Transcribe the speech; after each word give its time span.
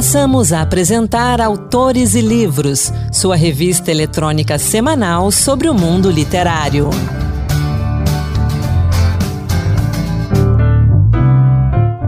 Passamos 0.00 0.50
a 0.50 0.62
apresentar 0.62 1.42
Autores 1.42 2.14
e 2.14 2.22
Livros, 2.22 2.90
sua 3.12 3.36
revista 3.36 3.90
eletrônica 3.90 4.58
semanal 4.58 5.30
sobre 5.30 5.68
o 5.68 5.74
mundo 5.74 6.10
literário. 6.10 6.88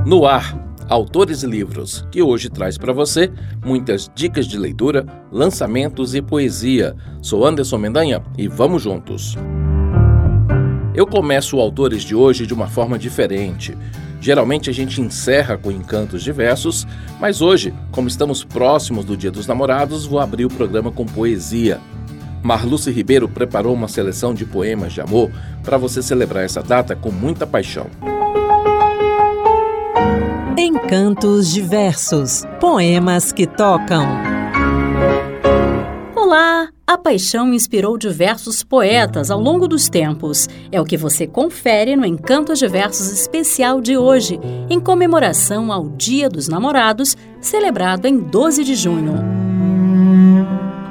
No 0.06 0.24
ar, 0.24 0.56
Autores 0.88 1.42
e 1.42 1.46
Livros, 1.46 2.08
que 2.10 2.22
hoje 2.22 2.48
traz 2.48 2.78
para 2.78 2.94
você 2.94 3.30
muitas 3.62 4.10
dicas 4.14 4.46
de 4.46 4.56
leitura, 4.56 5.04
lançamentos 5.30 6.14
e 6.14 6.22
poesia. 6.22 6.96
Sou 7.20 7.44
Anderson 7.44 7.76
Mendanha 7.76 8.22
e 8.38 8.48
vamos 8.48 8.80
juntos. 8.80 9.36
Eu 10.94 11.06
começo 11.06 11.60
Autores 11.60 12.02
de 12.04 12.14
hoje 12.14 12.46
de 12.46 12.54
uma 12.54 12.68
forma 12.68 12.98
diferente. 12.98 13.76
Geralmente 14.22 14.70
a 14.70 14.72
gente 14.72 15.00
encerra 15.00 15.58
com 15.58 15.72
encantos 15.72 16.22
diversos, 16.22 16.86
mas 17.18 17.42
hoje, 17.42 17.74
como 17.90 18.06
estamos 18.06 18.44
próximos 18.44 19.04
do 19.04 19.16
Dia 19.16 19.32
dos 19.32 19.48
Namorados, 19.48 20.06
vou 20.06 20.20
abrir 20.20 20.44
o 20.44 20.48
programa 20.48 20.92
com 20.92 21.04
poesia. 21.04 21.80
Marluce 22.40 22.88
Ribeiro 22.92 23.28
preparou 23.28 23.74
uma 23.74 23.88
seleção 23.88 24.32
de 24.32 24.44
poemas 24.44 24.92
de 24.92 25.00
amor 25.00 25.28
para 25.64 25.76
você 25.76 26.00
celebrar 26.00 26.44
essa 26.44 26.62
data 26.62 26.94
com 26.94 27.10
muita 27.10 27.48
paixão. 27.48 27.88
Encantos 30.56 31.52
diversos 31.52 32.44
poemas 32.60 33.32
que 33.32 33.44
tocam. 33.44 34.06
Olá! 36.14 36.68
A 36.92 36.98
paixão 36.98 37.54
inspirou 37.54 37.96
diversos 37.96 38.62
poetas 38.62 39.30
ao 39.30 39.40
longo 39.40 39.66
dos 39.66 39.88
tempos. 39.88 40.46
É 40.70 40.78
o 40.78 40.84
que 40.84 40.98
você 40.98 41.26
confere 41.26 41.96
no 41.96 42.04
Encantos 42.04 42.58
Diversos 42.58 43.10
especial 43.10 43.80
de 43.80 43.96
hoje, 43.96 44.38
em 44.68 44.78
comemoração 44.78 45.72
ao 45.72 45.88
Dia 45.88 46.28
dos 46.28 46.48
Namorados, 46.48 47.16
celebrado 47.40 48.04
em 48.04 48.18
12 48.18 48.62
de 48.62 48.74
junho. 48.74 49.14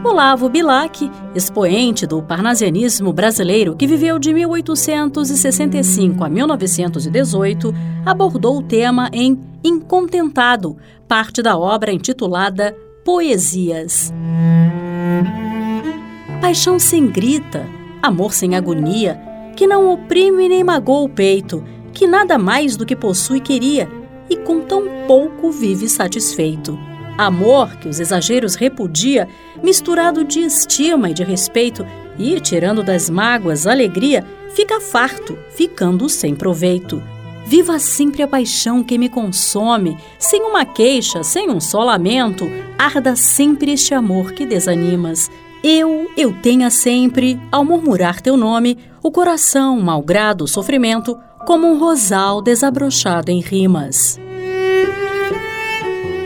Olavo 0.04 0.50
Bilac, 0.50 1.08
expoente 1.36 2.08
do 2.08 2.20
parnasianismo 2.24 3.14
brasileiro 3.14 3.76
que 3.76 3.86
viveu 3.86 4.18
de 4.18 4.34
1865 4.34 6.24
a 6.24 6.30
1918, 6.30 7.76
abordou 8.04 8.58
o 8.58 8.64
tema 8.64 9.08
em 9.14 9.40
Incontentado, 9.64 10.76
parte 11.08 11.44
da 11.44 11.56
obra 11.56 11.94
intitulada 11.94 12.76
Poesias. 13.06 14.12
Paixão 16.42 16.80
sem 16.80 17.06
grita, 17.06 17.70
amor 18.02 18.34
sem 18.34 18.56
agonia, 18.56 19.22
que 19.56 19.68
não 19.68 19.94
oprime 19.94 20.50
nem 20.50 20.64
magoa 20.64 21.04
o 21.04 21.08
peito, 21.08 21.64
que 21.94 22.08
nada 22.08 22.36
mais 22.40 22.76
do 22.76 22.84
que 22.84 22.96
possui 22.96 23.40
queria, 23.40 23.88
e 24.28 24.36
com 24.36 24.60
tão 24.60 25.06
pouco 25.06 25.52
vive 25.52 25.88
satisfeito. 25.88 26.80
Amor 27.16 27.76
que 27.76 27.88
os 27.88 28.00
exageros 28.00 28.56
repudia, 28.56 29.30
misturado 29.62 30.24
de 30.24 30.40
estima 30.40 31.12
e 31.12 31.14
de 31.14 31.24
respeito, 31.24 31.86
e, 32.18 32.40
tirando 32.40 32.82
das 32.82 33.08
mágoas 33.08 33.68
alegria, 33.68 34.26
fica 34.56 34.82
farto, 34.82 35.38
ficando 35.52 36.10
sem 36.10 36.34
proveito. 36.34 37.04
Viva 37.46 37.78
sempre 37.78 38.24
a 38.24 38.28
paixão 38.28 38.84
que 38.84 38.98
me 38.98 39.10
consome, 39.10 39.96
sem 40.18 40.42
uma 40.42 40.66
queixa, 40.66 41.22
sem 41.22 41.52
um 41.52 41.60
só 41.60 41.84
lamento, 41.84 42.50
arda 42.80 43.16
sempre 43.16 43.74
este 43.74 43.94
amor 43.94 44.32
que 44.32 44.44
desanimas. 44.44 45.30
Eu, 45.64 46.10
eu 46.18 46.34
tenha 46.42 46.72
sempre, 46.72 47.40
ao 47.52 47.64
murmurar 47.64 48.20
teu 48.20 48.36
nome, 48.36 48.80
o 49.04 49.12
coração, 49.12 49.80
malgrado 49.80 50.46
o 50.46 50.48
sofrimento, 50.48 51.16
como 51.46 51.68
um 51.68 51.78
rosal 51.78 52.42
desabrochado 52.42 53.30
em 53.30 53.42
rimas. 53.42 54.20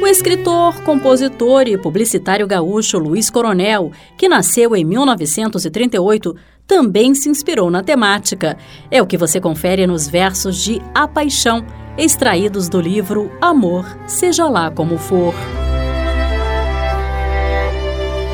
O 0.02 0.08
escritor, 0.08 0.82
compositor 0.84 1.68
e 1.68 1.78
publicitário 1.78 2.48
gaúcho 2.48 2.98
Luiz 2.98 3.30
Coronel, 3.30 3.92
que 4.18 4.30
nasceu 4.30 4.74
em 4.74 4.86
1938, 4.86 6.34
também 6.66 7.14
se 7.14 7.28
inspirou 7.28 7.70
na 7.70 7.84
temática. 7.84 8.58
É 8.90 9.02
o 9.02 9.08
que 9.08 9.18
você 9.18 9.42
confere 9.42 9.86
nos 9.86 10.08
versos 10.08 10.64
de 10.64 10.82
A 10.94 11.08
Paixão, 11.08 11.66
extraídos 11.98 12.70
do 12.70 12.80
livro 12.80 13.30
Amor, 13.42 13.86
seja 14.08 14.48
lá 14.48 14.72
como 14.72 14.98
for. 14.98 15.34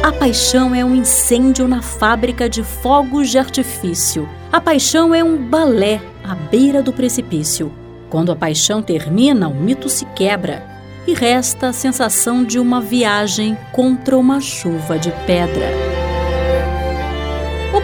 A 0.03 0.11
paixão 0.11 0.73
é 0.73 0.83
um 0.83 0.95
incêndio 0.95 1.67
na 1.67 1.79
fábrica 1.83 2.49
de 2.49 2.63
fogos 2.63 3.29
de 3.29 3.37
artifício. 3.37 4.27
A 4.51 4.59
paixão 4.59 5.13
é 5.13 5.23
um 5.23 5.37
balé 5.37 6.01
à 6.23 6.33
beira 6.33 6.81
do 6.81 6.91
precipício. 6.91 7.71
Quando 8.09 8.31
a 8.31 8.35
paixão 8.35 8.81
termina, 8.81 9.47
o 9.47 9.53
mito 9.53 9.87
se 9.89 10.05
quebra 10.05 10.65
e 11.05 11.13
resta 11.13 11.67
a 11.67 11.73
sensação 11.73 12.43
de 12.43 12.57
uma 12.57 12.81
viagem 12.81 13.55
contra 13.71 14.17
uma 14.17 14.41
chuva 14.41 14.97
de 14.97 15.11
pedra. 15.27 15.90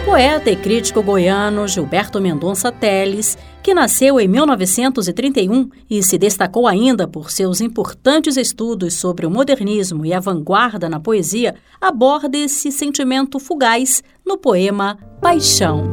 Poeta 0.08 0.50
e 0.50 0.56
crítico 0.56 1.02
goiano 1.02 1.68
Gilberto 1.68 2.18
Mendonça 2.18 2.72
Teles 2.72 3.36
que 3.62 3.74
nasceu 3.74 4.18
em 4.18 4.26
1931 4.26 5.68
e 5.88 6.02
se 6.02 6.16
destacou 6.16 6.66
ainda 6.66 7.06
por 7.06 7.30
seus 7.30 7.60
importantes 7.60 8.38
estudos 8.38 8.94
sobre 8.94 9.26
o 9.26 9.30
modernismo 9.30 10.06
e 10.06 10.14
a 10.14 10.18
vanguarda 10.18 10.88
na 10.88 10.98
poesia, 10.98 11.56
aborda 11.78 12.38
esse 12.38 12.72
sentimento 12.72 13.38
fugaz 13.38 14.02
no 14.26 14.38
poema 14.38 14.96
Paixão. 15.20 15.92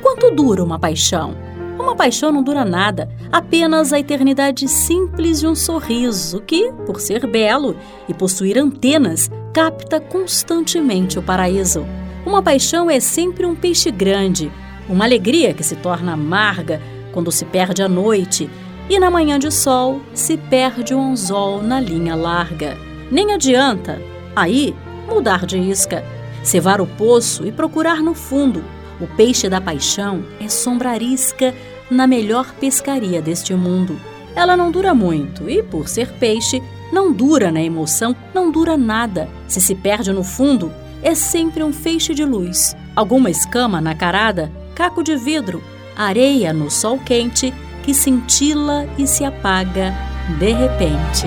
Quanto 0.00 0.30
dura 0.30 0.62
uma 0.62 0.78
paixão? 0.78 1.51
Uma 1.82 1.96
paixão 1.96 2.30
não 2.30 2.44
dura 2.44 2.64
nada, 2.64 3.08
apenas 3.32 3.92
a 3.92 3.98
eternidade 3.98 4.68
simples 4.68 5.40
de 5.40 5.48
um 5.48 5.54
sorriso 5.56 6.40
que, 6.40 6.70
por 6.86 7.00
ser 7.00 7.26
belo 7.26 7.76
e 8.08 8.14
possuir 8.14 8.56
antenas, 8.56 9.28
capta 9.52 9.98
constantemente 9.98 11.18
o 11.18 11.22
paraíso. 11.22 11.84
Uma 12.24 12.40
paixão 12.40 12.88
é 12.88 13.00
sempre 13.00 13.44
um 13.44 13.56
peixe 13.56 13.90
grande, 13.90 14.50
uma 14.88 15.04
alegria 15.04 15.52
que 15.52 15.64
se 15.64 15.74
torna 15.74 16.12
amarga 16.12 16.80
quando 17.12 17.32
se 17.32 17.44
perde 17.44 17.82
a 17.82 17.88
noite 17.88 18.48
e 18.88 18.96
na 19.00 19.10
manhã 19.10 19.36
de 19.36 19.50
sol 19.50 20.00
se 20.14 20.36
perde 20.36 20.94
o 20.94 21.00
anzol 21.00 21.60
na 21.60 21.80
linha 21.80 22.14
larga. 22.14 22.78
Nem 23.10 23.32
adianta, 23.32 24.00
aí, 24.36 24.72
mudar 25.08 25.44
de 25.44 25.58
isca, 25.58 26.04
cevar 26.44 26.80
o 26.80 26.86
poço 26.86 27.44
e 27.44 27.50
procurar 27.50 27.96
no 27.96 28.14
fundo. 28.14 28.62
O 29.00 29.06
peixe 29.16 29.48
da 29.48 29.60
paixão 29.60 30.24
é 30.40 30.48
sombrarisca 30.48 31.52
na 31.92 32.06
melhor 32.06 32.52
pescaria 32.54 33.20
deste 33.22 33.54
mundo. 33.54 33.98
Ela 34.34 34.56
não 34.56 34.70
dura 34.70 34.94
muito 34.94 35.48
e, 35.48 35.62
por 35.62 35.88
ser 35.88 36.08
peixe, 36.14 36.62
não 36.92 37.12
dura 37.12 37.52
na 37.52 37.62
emoção, 37.62 38.16
não 38.34 38.50
dura 38.50 38.76
nada. 38.76 39.28
Se 39.46 39.60
se 39.60 39.74
perde 39.74 40.12
no 40.12 40.24
fundo, 40.24 40.72
é 41.02 41.14
sempre 41.14 41.62
um 41.62 41.72
feixe 41.72 42.14
de 42.14 42.24
luz, 42.24 42.74
alguma 42.96 43.30
escama 43.30 43.80
na 43.80 43.94
carada, 43.94 44.50
caco 44.74 45.02
de 45.02 45.16
vidro, 45.16 45.62
areia 45.96 46.52
no 46.52 46.70
sol 46.70 46.98
quente 46.98 47.52
que 47.82 47.92
cintila 47.92 48.88
e 48.96 49.06
se 49.06 49.24
apaga 49.24 49.92
de 50.38 50.52
repente. 50.52 51.26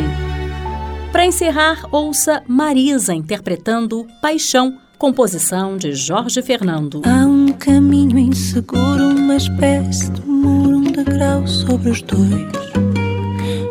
Para 1.12 1.26
encerrar, 1.26 1.86
ouça 1.92 2.44
Marisa 2.48 3.14
interpretando 3.14 4.06
Paixão, 4.22 4.78
composição 5.06 5.78
de 5.78 5.94
Jorge 5.94 6.42
Fernando. 6.42 7.00
Há 7.06 7.28
um 7.28 7.50
caminho 7.50 8.18
inseguro, 8.18 9.10
uma 9.10 9.36
espécie 9.36 10.10
de 10.10 10.26
muro, 10.26 10.78
um 10.78 10.82
degrau 10.82 11.46
sobre 11.46 11.92
os 11.92 12.02
dois. 12.02 12.48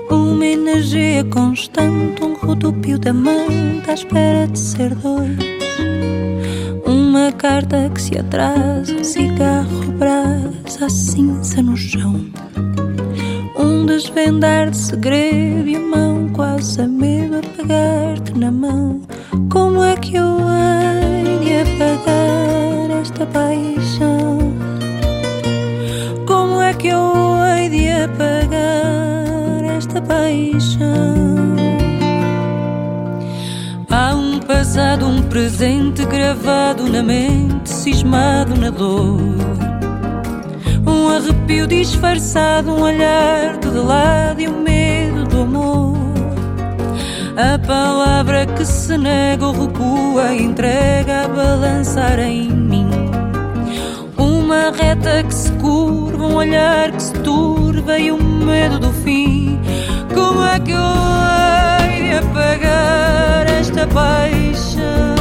Uma 0.09 0.47
energia 0.47 1.25
constante, 1.25 2.23
um 2.23 2.37
rodopio 2.37 3.01
da 3.01 3.13
mente 3.13 3.91
à 3.91 3.95
espera 3.95 4.47
de 4.47 4.57
ser 4.57 4.95
dois 4.95 5.37
uma 6.87 7.33
carta 7.33 7.91
que 7.93 8.01
se 8.01 8.17
atrasa, 8.17 8.95
um 8.95 9.03
cigarro 9.03 9.93
brasa, 9.99 10.87
a 10.87 10.89
cinza 10.89 11.61
no 11.61 11.77
chão. 11.77 12.27
Um 13.59 13.87
desvendar 13.87 14.71
de 14.71 14.77
segredo 14.77 15.69
e 15.69 15.75
a 15.75 15.81
mão 15.81 16.29
quase 16.33 16.81
a 16.81 16.87
medo 16.87 17.39
a 17.39 17.41
pegar-te 17.41 18.39
na 18.39 18.53
mão. 18.53 19.01
Como 19.51 19.83
é 19.83 19.97
que 19.97 20.17
eu 20.17 20.34
passado, 34.75 35.07
um 35.07 35.23
presente 35.23 36.05
gravado 36.05 36.89
na 36.89 37.01
mente, 37.01 37.71
cismado 37.71 38.57
na 38.57 38.71
dor. 38.71 39.21
Um 40.85 41.09
arrepio 41.09 41.69
disfarçado, 41.69 42.73
um 42.73 42.83
olhar 42.83 43.57
de 43.59 43.69
lado 43.69 44.41
e 44.41 44.49
o 44.49 44.51
um 44.51 44.63
medo 44.63 45.27
do 45.27 45.43
amor. 45.43 45.97
A 47.37 47.57
palavra 47.65 48.47
que 48.47 48.65
se 48.65 48.99
nega 48.99 49.47
ou 49.47 49.53
recua, 49.53 50.35
entrega 50.35 51.27
a 51.27 51.29
balançar 51.29 52.19
em 52.19 52.51
mim. 52.51 52.91
Uma 54.19 54.73
reta 54.73 55.23
que 55.23 55.35
se 55.35 55.53
curva, 55.53 56.27
um 56.27 56.35
olhar 56.35 56.91
que 56.91 57.01
se 57.01 57.13
turva 57.21 57.97
e 57.97 58.11
o 58.11 58.17
um 58.17 58.45
medo 58.45 58.81
do 58.81 58.93
fim. 58.93 59.57
Como 60.13 60.45
é 60.45 60.59
que 60.59 60.73
eu 60.73 60.95
apagar 62.55 63.51
esta 63.51 63.87
paixão? 63.87 65.15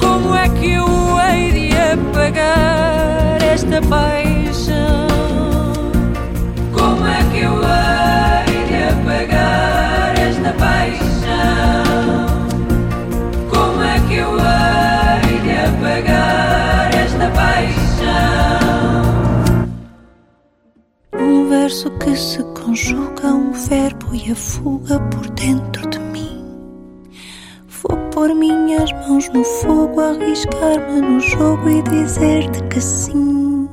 Como 0.00 0.34
é 0.34 0.48
que 0.48 0.72
eu 0.72 0.86
hei 1.20 1.52
de 1.52 1.76
apagar 1.76 3.42
esta 3.42 3.80
paixão? 3.82 5.06
Como 6.72 7.06
é 7.06 7.22
que 7.30 7.38
eu 7.38 7.54
hei 7.62 8.64
de 8.66 8.82
apagar 8.90 10.18
esta 10.18 10.52
paixão? 10.54 11.86
Como 13.48 13.82
é 13.82 14.00
que 14.08 14.14
eu 14.14 14.36
hei 14.36 15.38
de 15.40 15.52
apagar 15.68 16.94
esta 16.94 17.30
paixão? 17.30 18.10
Um 21.14 21.48
verso 21.48 21.90
que 21.98 22.16
se 22.16 22.42
verbo 23.70 24.12
e 24.12 24.32
a 24.32 24.34
fuga 24.34 24.98
por 24.98 25.30
dentro 25.30 25.88
de 25.88 26.00
mim. 26.00 26.44
Vou 27.68 27.96
pôr 28.12 28.34
minhas 28.34 28.90
mãos 28.90 29.28
no 29.28 29.44
fogo, 29.44 30.00
arriscar-me 30.00 31.00
no 31.00 31.20
jogo 31.20 31.70
e 31.70 31.80
dizer-te 31.82 32.64
que 32.64 32.80
sim. 32.80 33.68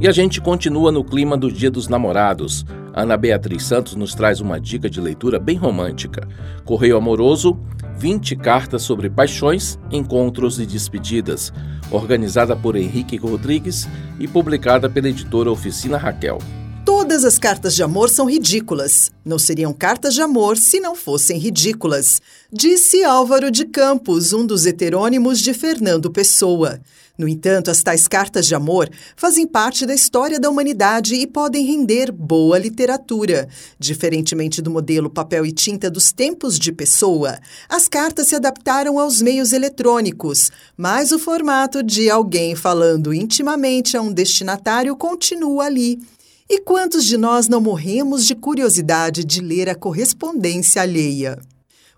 E 0.00 0.08
a 0.08 0.10
gente 0.10 0.40
continua 0.40 0.90
no 0.90 1.04
clima 1.04 1.36
do 1.36 1.50
Dia 1.50 1.70
dos 1.70 1.86
Namorados. 1.86 2.66
Ana 2.92 3.16
Beatriz 3.16 3.62
Santos 3.62 3.94
nos 3.94 4.16
traz 4.16 4.40
uma 4.40 4.60
dica 4.60 4.90
de 4.90 5.00
leitura 5.00 5.38
bem 5.38 5.56
romântica. 5.56 6.26
Correio 6.64 6.96
Amoroso, 6.96 7.56
20 7.98 8.34
cartas 8.34 8.82
sobre 8.82 9.08
paixões, 9.08 9.78
encontros 9.92 10.58
e 10.58 10.66
despedidas, 10.66 11.52
organizada 11.92 12.56
por 12.56 12.74
Henrique 12.74 13.16
Rodrigues 13.16 13.88
e 14.18 14.26
publicada 14.26 14.90
pela 14.90 15.08
editora 15.08 15.52
Oficina 15.52 15.96
Raquel. 15.96 16.38
Todas 16.86 17.24
as 17.24 17.36
cartas 17.36 17.74
de 17.74 17.82
amor 17.82 18.08
são 18.08 18.30
ridículas. 18.30 19.10
Não 19.24 19.40
seriam 19.40 19.72
cartas 19.72 20.14
de 20.14 20.22
amor 20.22 20.56
se 20.56 20.78
não 20.78 20.94
fossem 20.94 21.36
ridículas, 21.36 22.22
disse 22.50 23.02
Álvaro 23.02 23.50
de 23.50 23.64
Campos, 23.64 24.32
um 24.32 24.46
dos 24.46 24.66
heterônimos 24.66 25.40
de 25.40 25.52
Fernando 25.52 26.12
Pessoa. 26.12 26.80
No 27.18 27.26
entanto, 27.26 27.72
as 27.72 27.82
tais 27.82 28.06
cartas 28.06 28.46
de 28.46 28.54
amor 28.54 28.88
fazem 29.16 29.48
parte 29.48 29.84
da 29.84 29.94
história 29.94 30.38
da 30.38 30.48
humanidade 30.48 31.16
e 31.16 31.26
podem 31.26 31.66
render 31.66 32.12
boa 32.12 32.56
literatura. 32.56 33.48
Diferentemente 33.80 34.62
do 34.62 34.70
modelo 34.70 35.10
papel 35.10 35.44
e 35.44 35.50
tinta 35.50 35.90
dos 35.90 36.12
tempos 36.12 36.56
de 36.56 36.70
pessoa, 36.70 37.38
as 37.68 37.88
cartas 37.88 38.28
se 38.28 38.36
adaptaram 38.36 39.00
aos 39.00 39.20
meios 39.20 39.52
eletrônicos, 39.52 40.52
mas 40.76 41.10
o 41.10 41.18
formato 41.18 41.82
de 41.82 42.08
alguém 42.08 42.54
falando 42.54 43.12
intimamente 43.12 43.96
a 43.96 44.02
um 44.02 44.12
destinatário 44.12 44.94
continua 44.94 45.64
ali. 45.64 45.98
E 46.48 46.60
quantos 46.60 47.04
de 47.04 47.16
nós 47.16 47.48
não 47.48 47.60
morremos 47.60 48.24
de 48.24 48.32
curiosidade 48.36 49.24
de 49.24 49.40
ler 49.40 49.68
a 49.68 49.74
correspondência 49.74 50.80
alheia? 50.80 51.40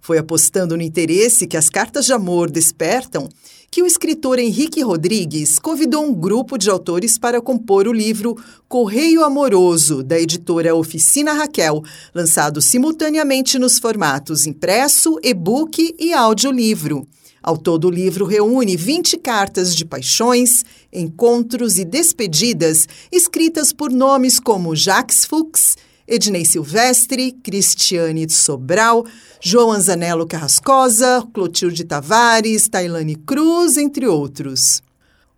Foi 0.00 0.16
apostando 0.16 0.74
no 0.74 0.82
interesse 0.82 1.46
que 1.46 1.56
as 1.56 1.68
cartas 1.68 2.06
de 2.06 2.14
amor 2.14 2.50
despertam 2.50 3.28
que 3.70 3.82
o 3.82 3.86
escritor 3.86 4.38
Henrique 4.38 4.80
Rodrigues 4.80 5.58
convidou 5.58 6.02
um 6.02 6.14
grupo 6.14 6.56
de 6.56 6.70
autores 6.70 7.18
para 7.18 7.42
compor 7.42 7.86
o 7.86 7.92
livro 7.92 8.34
Correio 8.66 9.22
Amoroso, 9.22 10.02
da 10.02 10.18
editora 10.18 10.74
Oficina 10.74 11.34
Raquel, 11.34 11.82
lançado 12.14 12.62
simultaneamente 12.62 13.58
nos 13.58 13.78
formatos 13.78 14.46
impresso, 14.46 15.18
e-book 15.22 15.94
e 15.98 16.14
audiolivro. 16.14 17.06
Ao 17.48 17.56
todo, 17.56 17.86
o 17.86 17.90
livro 17.90 18.26
reúne 18.26 18.76
20 18.76 19.16
cartas 19.16 19.74
de 19.74 19.86
paixões, 19.86 20.66
encontros 20.92 21.78
e 21.78 21.84
despedidas 21.86 22.86
escritas 23.10 23.72
por 23.72 23.90
nomes 23.90 24.38
como 24.38 24.76
Jacques 24.76 25.24
Fuchs, 25.24 25.74
Ednei 26.06 26.44
Silvestre, 26.44 27.32
Cristiane 27.42 28.28
Sobral, 28.28 29.06
João 29.40 29.72
Anzanello 29.72 30.26
Carrascosa, 30.26 31.26
Clotilde 31.32 31.84
Tavares, 31.84 32.68
Tailane 32.68 33.16
Cruz, 33.16 33.78
entre 33.78 34.06
outros. 34.06 34.82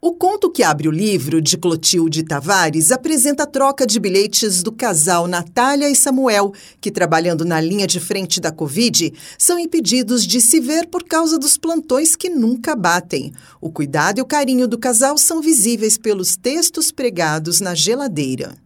O 0.03 0.15
conto 0.15 0.51
que 0.51 0.63
abre 0.63 0.89
o 0.89 0.91
livro, 0.91 1.43
de 1.43 1.59
Clotilde 1.59 2.23
Tavares, 2.23 2.91
apresenta 2.91 3.43
a 3.43 3.47
troca 3.47 3.87
de 3.87 4.01
bilhetes 4.01 4.63
do 4.63 4.73
casal 4.73 5.27
Natália 5.27 5.91
e 5.91 5.95
Samuel, 5.95 6.55
que, 6.81 6.91
trabalhando 6.91 7.45
na 7.45 7.61
linha 7.61 7.87
de 7.87 8.01
frente 8.01 8.41
da 8.41 8.51
Covid, 8.51 9.13
são 9.37 9.59
impedidos 9.59 10.27
de 10.27 10.41
se 10.41 10.59
ver 10.59 10.87
por 10.87 11.05
causa 11.05 11.39
dos 11.39 11.59
plantões 11.59 12.17
que 12.17 12.31
nunca 12.31 12.75
batem. 12.75 13.31
O 13.61 13.71
cuidado 13.71 14.21
e 14.21 14.23
o 14.23 14.27
carinho 14.27 14.67
do 14.67 14.79
casal 14.79 15.19
são 15.19 15.43
visíveis 15.43 15.99
pelos 15.99 16.35
textos 16.35 16.91
pregados 16.91 17.61
na 17.61 17.75
geladeira. 17.75 18.57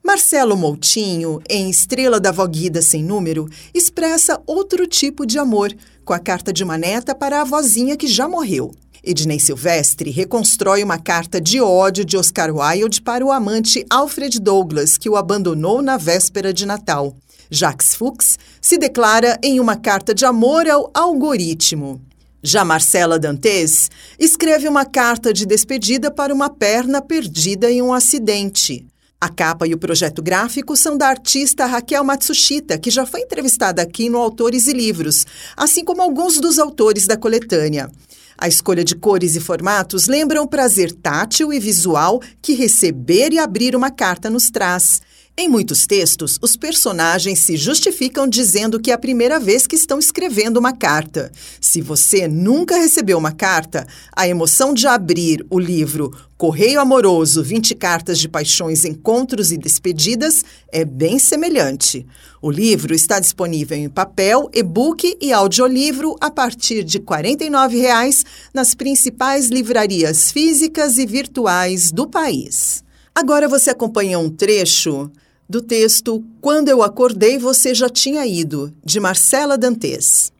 Marcelo 0.00 0.56
Moutinho, 0.56 1.40
em 1.50 1.68
Estrela 1.68 2.20
da 2.20 2.30
Voguida 2.30 2.80
Sem 2.80 3.02
Número, 3.02 3.48
expressa 3.74 4.40
outro 4.46 4.86
tipo 4.86 5.26
de 5.26 5.40
amor, 5.40 5.74
com 6.04 6.12
a 6.12 6.20
carta 6.20 6.52
de 6.52 6.62
uma 6.62 6.78
neta 6.78 7.16
para 7.16 7.40
a 7.40 7.44
vozinha 7.44 7.96
que 7.96 8.06
já 8.06 8.28
morreu. 8.28 8.72
Ednei 9.06 9.38
Silvestre 9.38 10.10
reconstrói 10.10 10.82
uma 10.82 10.98
carta 10.98 11.40
de 11.40 11.60
ódio 11.60 12.04
de 12.04 12.16
Oscar 12.16 12.50
Wilde 12.54 13.02
para 13.02 13.24
o 13.24 13.30
amante 13.30 13.84
Alfred 13.90 14.40
Douglas, 14.40 14.96
que 14.96 15.08
o 15.10 15.16
abandonou 15.16 15.82
na 15.82 15.96
véspera 15.96 16.52
de 16.52 16.64
Natal. 16.64 17.14
Jacques 17.50 17.94
Fuchs 17.94 18.38
se 18.60 18.78
declara 18.78 19.38
em 19.42 19.60
uma 19.60 19.76
carta 19.76 20.14
de 20.14 20.24
amor 20.24 20.66
ao 20.68 20.90
algoritmo. 20.94 22.00
Já 22.42 22.64
Marcela 22.64 23.18
Dantes 23.18 23.90
escreve 24.18 24.68
uma 24.68 24.84
carta 24.84 25.32
de 25.32 25.46
despedida 25.46 26.10
para 26.10 26.32
uma 26.32 26.48
perna 26.48 27.00
perdida 27.00 27.70
em 27.70 27.82
um 27.82 27.92
acidente. 27.92 28.86
A 29.20 29.28
capa 29.30 29.66
e 29.66 29.72
o 29.72 29.78
projeto 29.78 30.22
gráfico 30.22 30.76
são 30.76 30.98
da 30.98 31.08
artista 31.08 31.64
Raquel 31.64 32.04
Matsushita, 32.04 32.78
que 32.78 32.90
já 32.90 33.06
foi 33.06 33.20
entrevistada 33.20 33.80
aqui 33.80 34.10
no 34.10 34.18
Autores 34.18 34.66
e 34.66 34.72
Livros, 34.74 35.26
assim 35.56 35.82
como 35.82 36.02
alguns 36.02 36.38
dos 36.38 36.58
autores 36.58 37.06
da 37.06 37.16
coletânea. 37.16 37.90
A 38.36 38.48
escolha 38.48 38.84
de 38.84 38.94
cores 38.94 39.36
e 39.36 39.40
formatos 39.40 40.06
lembra 40.06 40.42
o 40.42 40.48
prazer 40.48 40.92
tátil 40.92 41.52
e 41.52 41.60
visual 41.60 42.20
que 42.42 42.54
receber 42.54 43.32
e 43.32 43.38
abrir 43.38 43.76
uma 43.76 43.90
carta 43.90 44.28
nos 44.28 44.50
traz. 44.50 45.00
Em 45.36 45.48
muitos 45.48 45.84
textos, 45.84 46.38
os 46.40 46.56
personagens 46.56 47.40
se 47.40 47.56
justificam 47.56 48.28
dizendo 48.28 48.78
que 48.78 48.92
é 48.92 48.94
a 48.94 48.98
primeira 48.98 49.40
vez 49.40 49.66
que 49.66 49.74
estão 49.74 49.98
escrevendo 49.98 50.58
uma 50.58 50.72
carta. 50.72 51.32
Se 51.60 51.80
você 51.80 52.28
nunca 52.28 52.76
recebeu 52.76 53.18
uma 53.18 53.32
carta, 53.32 53.84
a 54.14 54.28
emoção 54.28 54.72
de 54.72 54.86
abrir 54.86 55.44
o 55.50 55.58
livro 55.58 56.16
Correio 56.38 56.78
Amoroso 56.78 57.42
20 57.42 57.74
Cartas 57.74 58.20
de 58.20 58.28
Paixões, 58.28 58.84
Encontros 58.84 59.50
e 59.50 59.58
Despedidas 59.58 60.44
é 60.70 60.84
bem 60.84 61.18
semelhante. 61.18 62.06
O 62.40 62.48
livro 62.48 62.94
está 62.94 63.18
disponível 63.18 63.76
em 63.76 63.88
papel, 63.88 64.48
e-book 64.54 65.18
e 65.20 65.32
audiolivro 65.32 66.14
a 66.20 66.30
partir 66.30 66.84
de 66.84 66.98
R$ 66.98 67.06
49,00 67.06 68.24
nas 68.54 68.72
principais 68.72 69.48
livrarias 69.48 70.30
físicas 70.30 70.96
e 70.96 71.04
virtuais 71.04 71.90
do 71.90 72.06
país. 72.06 72.84
Agora 73.12 73.48
você 73.48 73.70
acompanha 73.70 74.18
um 74.18 74.30
trecho 74.30 75.10
do 75.48 75.60
texto 75.60 76.24
Quando 76.40 76.68
eu 76.68 76.82
acordei 76.82 77.38
você 77.38 77.74
já 77.74 77.88
tinha 77.88 78.26
ido, 78.26 78.72
de 78.84 78.98
Marcela 78.98 79.58
Dantes. 79.58 80.32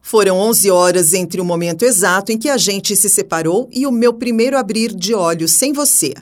Foram 0.00 0.36
11 0.36 0.70
horas 0.70 1.14
entre 1.14 1.40
o 1.40 1.44
momento 1.44 1.84
exato 1.84 2.32
em 2.32 2.38
que 2.38 2.48
a 2.48 2.56
gente 2.56 2.94
se 2.96 3.08
separou 3.08 3.68
e 3.72 3.86
o 3.86 3.92
meu 3.92 4.12
primeiro 4.12 4.58
abrir 4.58 4.92
de 4.94 5.14
olhos 5.14 5.52
sem 5.52 5.72
você. 5.72 6.12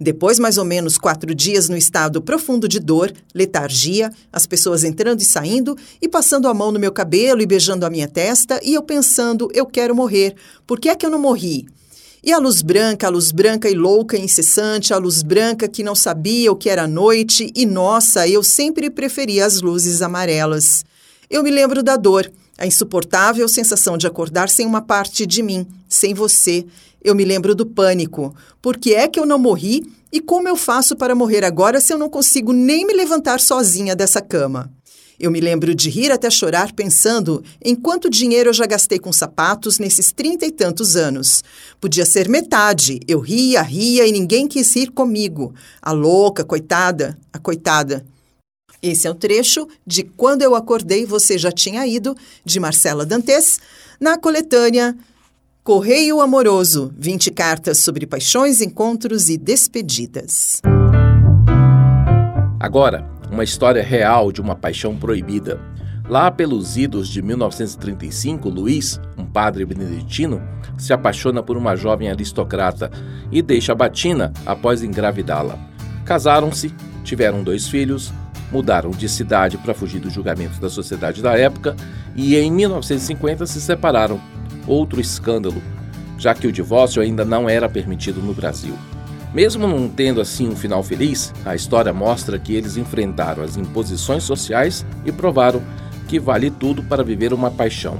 Depois, 0.00 0.38
mais 0.38 0.56
ou 0.56 0.64
menos 0.64 0.98
quatro 0.98 1.34
dias 1.34 1.68
no 1.68 1.76
estado 1.76 2.22
profundo 2.22 2.68
de 2.68 2.78
dor, 2.80 3.12
letargia, 3.34 4.10
as 4.32 4.46
pessoas 4.46 4.84
entrando 4.84 5.20
e 5.20 5.24
saindo 5.24 5.76
e 6.00 6.08
passando 6.08 6.48
a 6.48 6.54
mão 6.54 6.72
no 6.72 6.80
meu 6.80 6.92
cabelo 6.92 7.42
e 7.42 7.46
beijando 7.46 7.84
a 7.84 7.90
minha 7.90 8.08
testa, 8.08 8.60
e 8.62 8.74
eu 8.74 8.82
pensando, 8.82 9.48
eu 9.52 9.66
quero 9.66 9.94
morrer. 9.94 10.34
Por 10.66 10.80
que 10.80 10.88
é 10.88 10.96
que 10.96 11.04
eu 11.04 11.10
não 11.10 11.18
morri? 11.18 11.66
E 12.26 12.32
a 12.32 12.38
luz 12.38 12.62
branca, 12.62 13.06
a 13.06 13.10
luz 13.10 13.30
branca 13.30 13.68
e 13.68 13.74
louca 13.74 14.16
incessante, 14.16 14.94
a 14.94 14.96
luz 14.96 15.22
branca 15.22 15.68
que 15.68 15.82
não 15.82 15.94
sabia 15.94 16.50
o 16.50 16.56
que 16.56 16.70
era 16.70 16.88
noite, 16.88 17.52
e 17.54 17.66
nossa, 17.66 18.26
eu 18.26 18.42
sempre 18.42 18.88
preferia 18.88 19.44
as 19.44 19.60
luzes 19.60 20.00
amarelas. 20.00 20.86
Eu 21.28 21.42
me 21.42 21.50
lembro 21.50 21.82
da 21.82 21.96
dor, 21.96 22.32
a 22.56 22.66
insuportável 22.66 23.46
sensação 23.46 23.98
de 23.98 24.06
acordar 24.06 24.48
sem 24.48 24.64
uma 24.64 24.80
parte 24.80 25.26
de 25.26 25.42
mim, 25.42 25.66
sem 25.86 26.14
você. 26.14 26.64
Eu 27.02 27.14
me 27.14 27.26
lembro 27.26 27.54
do 27.54 27.66
pânico. 27.66 28.34
Por 28.62 28.78
que 28.78 28.94
é 28.94 29.06
que 29.06 29.20
eu 29.20 29.26
não 29.26 29.38
morri? 29.38 29.84
E 30.10 30.18
como 30.18 30.48
eu 30.48 30.56
faço 30.56 30.96
para 30.96 31.14
morrer 31.14 31.44
agora 31.44 31.78
se 31.78 31.92
eu 31.92 31.98
não 31.98 32.08
consigo 32.08 32.54
nem 32.54 32.86
me 32.86 32.94
levantar 32.94 33.38
sozinha 33.38 33.94
dessa 33.94 34.22
cama? 34.22 34.72
Eu 35.18 35.30
me 35.30 35.40
lembro 35.40 35.74
de 35.74 35.88
rir 35.88 36.10
até 36.10 36.28
chorar 36.28 36.72
pensando 36.72 37.42
em 37.62 37.74
quanto 37.74 38.10
dinheiro 38.10 38.50
eu 38.50 38.54
já 38.54 38.66
gastei 38.66 38.98
com 38.98 39.12
sapatos 39.12 39.78
nesses 39.78 40.12
trinta 40.12 40.44
e 40.44 40.50
tantos 40.50 40.96
anos. 40.96 41.42
Podia 41.80 42.04
ser 42.04 42.28
metade. 42.28 43.00
Eu 43.06 43.20
ria, 43.20 43.62
ria 43.62 44.06
e 44.06 44.12
ninguém 44.12 44.48
quis 44.48 44.74
rir 44.74 44.90
comigo. 44.90 45.54
A 45.80 45.92
louca, 45.92 46.44
coitada, 46.44 47.16
a 47.32 47.38
coitada. 47.38 48.04
Esse 48.82 49.06
é 49.06 49.10
o 49.10 49.14
trecho 49.14 49.66
de 49.86 50.02
Quando 50.02 50.42
Eu 50.42 50.54
Acordei 50.54 51.06
Você 51.06 51.38
Já 51.38 51.50
Tinha 51.50 51.86
Ido, 51.86 52.14
de 52.44 52.60
Marcela 52.60 53.06
Dantes, 53.06 53.58
na 53.98 54.18
coletânea 54.18 54.94
Correio 55.62 56.20
Amoroso 56.20 56.92
20 56.98 57.30
cartas 57.30 57.78
sobre 57.78 58.06
paixões, 58.06 58.60
encontros 58.60 59.30
e 59.30 59.38
despedidas. 59.38 60.60
Agora, 62.60 63.13
uma 63.34 63.42
história 63.42 63.82
real 63.82 64.30
de 64.30 64.40
uma 64.40 64.54
paixão 64.54 64.96
proibida. 64.96 65.60
Lá 66.08 66.30
pelos 66.30 66.76
idos 66.76 67.08
de 67.08 67.20
1935, 67.20 68.48
Luiz, 68.48 69.00
um 69.18 69.24
padre 69.24 69.64
beneditino, 69.64 70.40
se 70.78 70.92
apaixona 70.92 71.42
por 71.42 71.56
uma 71.56 71.74
jovem 71.74 72.08
aristocrata 72.08 72.92
e 73.32 73.42
deixa 73.42 73.74
Batina 73.74 74.32
após 74.46 74.84
engravidá-la. 74.84 75.58
Casaram-se, 76.04 76.72
tiveram 77.02 77.42
dois 77.42 77.66
filhos, 77.66 78.12
mudaram 78.52 78.90
de 78.90 79.08
cidade 79.08 79.58
para 79.58 79.74
fugir 79.74 79.98
dos 79.98 80.12
julgamentos 80.12 80.60
da 80.60 80.70
sociedade 80.70 81.20
da 81.20 81.36
época 81.36 81.74
e 82.14 82.36
em 82.36 82.52
1950 82.52 83.46
se 83.46 83.60
separaram. 83.60 84.20
Outro 84.64 85.00
escândalo, 85.00 85.60
já 86.16 86.34
que 86.34 86.46
o 86.46 86.52
divórcio 86.52 87.02
ainda 87.02 87.24
não 87.24 87.48
era 87.48 87.68
permitido 87.68 88.22
no 88.22 88.32
Brasil. 88.32 88.78
Mesmo 89.34 89.66
não 89.66 89.88
tendo 89.88 90.20
assim 90.20 90.48
um 90.48 90.54
final 90.54 90.80
feliz, 90.80 91.34
a 91.44 91.56
história 91.56 91.92
mostra 91.92 92.38
que 92.38 92.54
eles 92.54 92.76
enfrentaram 92.76 93.42
as 93.42 93.56
imposições 93.56 94.22
sociais 94.22 94.86
e 95.04 95.10
provaram 95.10 95.60
que 96.06 96.20
vale 96.20 96.52
tudo 96.52 96.84
para 96.84 97.02
viver 97.02 97.32
uma 97.32 97.50
paixão. 97.50 97.98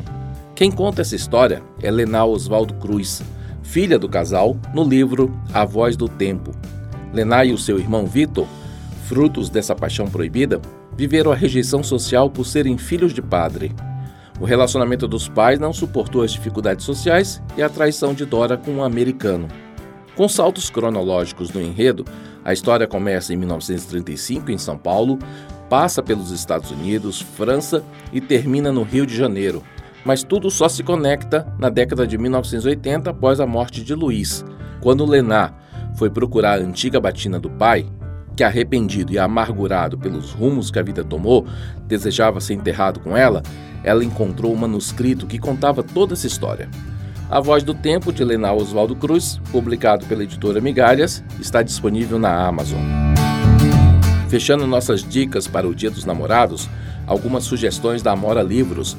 Quem 0.55 0.71
conta 0.71 1.03
essa 1.03 1.17
história 1.17 1.61
é 1.83 1.91
Lenal 1.91 2.31
Oswaldo 2.31 2.75
Cruz, 2.75 3.21
filha 3.65 3.99
do 3.99 4.09
casal, 4.09 4.57
no 4.73 4.85
livro 4.85 5.37
A 5.53 5.65
Voz 5.65 5.97
do 5.97 6.09
Tempo. 6.09 6.53
Lená 7.13 7.45
e 7.45 7.53
o 7.53 7.59
seu 7.59 7.81
irmão 7.81 8.07
Vitor, 8.07 8.47
frutos 9.09 9.51
dessa 9.51 9.75
paixão 9.75 10.07
proibida, 10.07 10.61
viveram 10.97 11.33
a 11.33 11.35
rejeição 11.35 11.83
social 11.83 12.31
por 12.31 12.47
serem 12.47 12.79
filhos 12.79 13.13
de 13.13 13.21
padre. 13.21 13.75
O 14.39 14.45
relacionamento 14.45 15.09
dos 15.09 15.29
pais 15.29 15.59
não 15.59 15.73
suportou 15.73 16.23
as 16.23 16.33
dificuldades 16.33 16.85
sociais 16.85 17.43
e 17.57 17.63
a 17.63 17.69
traição 17.69 18.15
de 18.15 18.25
Dora 18.25 18.57
com 18.57 18.71
um 18.71 18.85
americano. 18.85 19.49
Com 20.17 20.29
saltos 20.29 20.71
cronológicos 20.71 21.51
no 21.51 21.61
enredo, 21.61 22.05
a 22.45 22.53
história 22.53 22.87
começa 22.87 23.35
em 23.35 23.37
1935 23.37 24.53
em 24.53 24.59
São 24.59 24.79
Paulo, 24.79 25.19
passa 25.69 26.03
pelos 26.03 26.31
Estados 26.31 26.71
Unidos, 26.71 27.21
França 27.21 27.83
e 28.13 28.21
termina 28.21 28.71
no 28.71 28.85
Rio 28.85 29.07
de 29.07 29.17
Janeiro. 29.17 29.63
Mas 30.05 30.23
tudo 30.23 30.51
só 30.53 30.69
se 30.69 30.85
conecta 30.85 31.53
na 31.59 31.69
década 31.69 32.07
de 32.07 32.17
1980 32.17 33.11
após 33.11 33.41
a 33.41 33.47
morte 33.47 33.83
de 33.83 33.93
Luiz, 33.93 34.45
quando 34.81 35.05
Lená 35.05 35.53
foi 35.97 36.11
procurar 36.11 36.61
a 36.61 36.63
antiga 36.63 37.01
batina 37.01 37.41
do 37.41 37.51
pai, 37.51 37.85
que 38.37 38.45
arrependido 38.45 39.13
e 39.13 39.19
amargurado 39.19 39.99
pelos 39.99 40.31
rumos 40.33 40.71
que 40.71 40.79
a 40.79 40.83
vida 40.83 41.03
tomou, 41.03 41.47
desejava 41.87 42.41
ser 42.41 42.55
enterrado 42.55 43.01
com 43.01 43.17
ela, 43.17 43.43
ela 43.83 44.05
encontrou 44.05 44.53
um 44.53 44.57
manuscrito 44.57 45.27
que 45.27 45.39
contava 45.39 45.83
toda 45.83 46.15
essa 46.15 46.27
história. 46.27 46.69
A 47.31 47.41
Voz 47.41 47.63
do 47.63 47.73
Tempo, 47.73 48.13
de 48.13 48.23
Lenal 48.23 48.59
Oswaldo 48.59 48.95
Cruz, 48.95 49.41
publicado 49.51 50.05
pela 50.07 50.23
editora 50.23 50.61
Migalhas, 50.61 51.25
está 51.41 51.63
disponível 51.63 52.19
na 52.19 52.47
Amazon. 52.47 52.81
Fechando 54.29 54.67
nossas 54.67 55.03
dicas 55.03 55.49
para 55.49 55.67
o 55.67 55.75
Dia 55.75 55.91
dos 55.91 56.05
Namorados, 56.05 56.69
algumas 57.07 57.45
sugestões 57.45 58.03
da 58.03 58.13
Amora 58.13 58.43
Livros, 58.43 58.97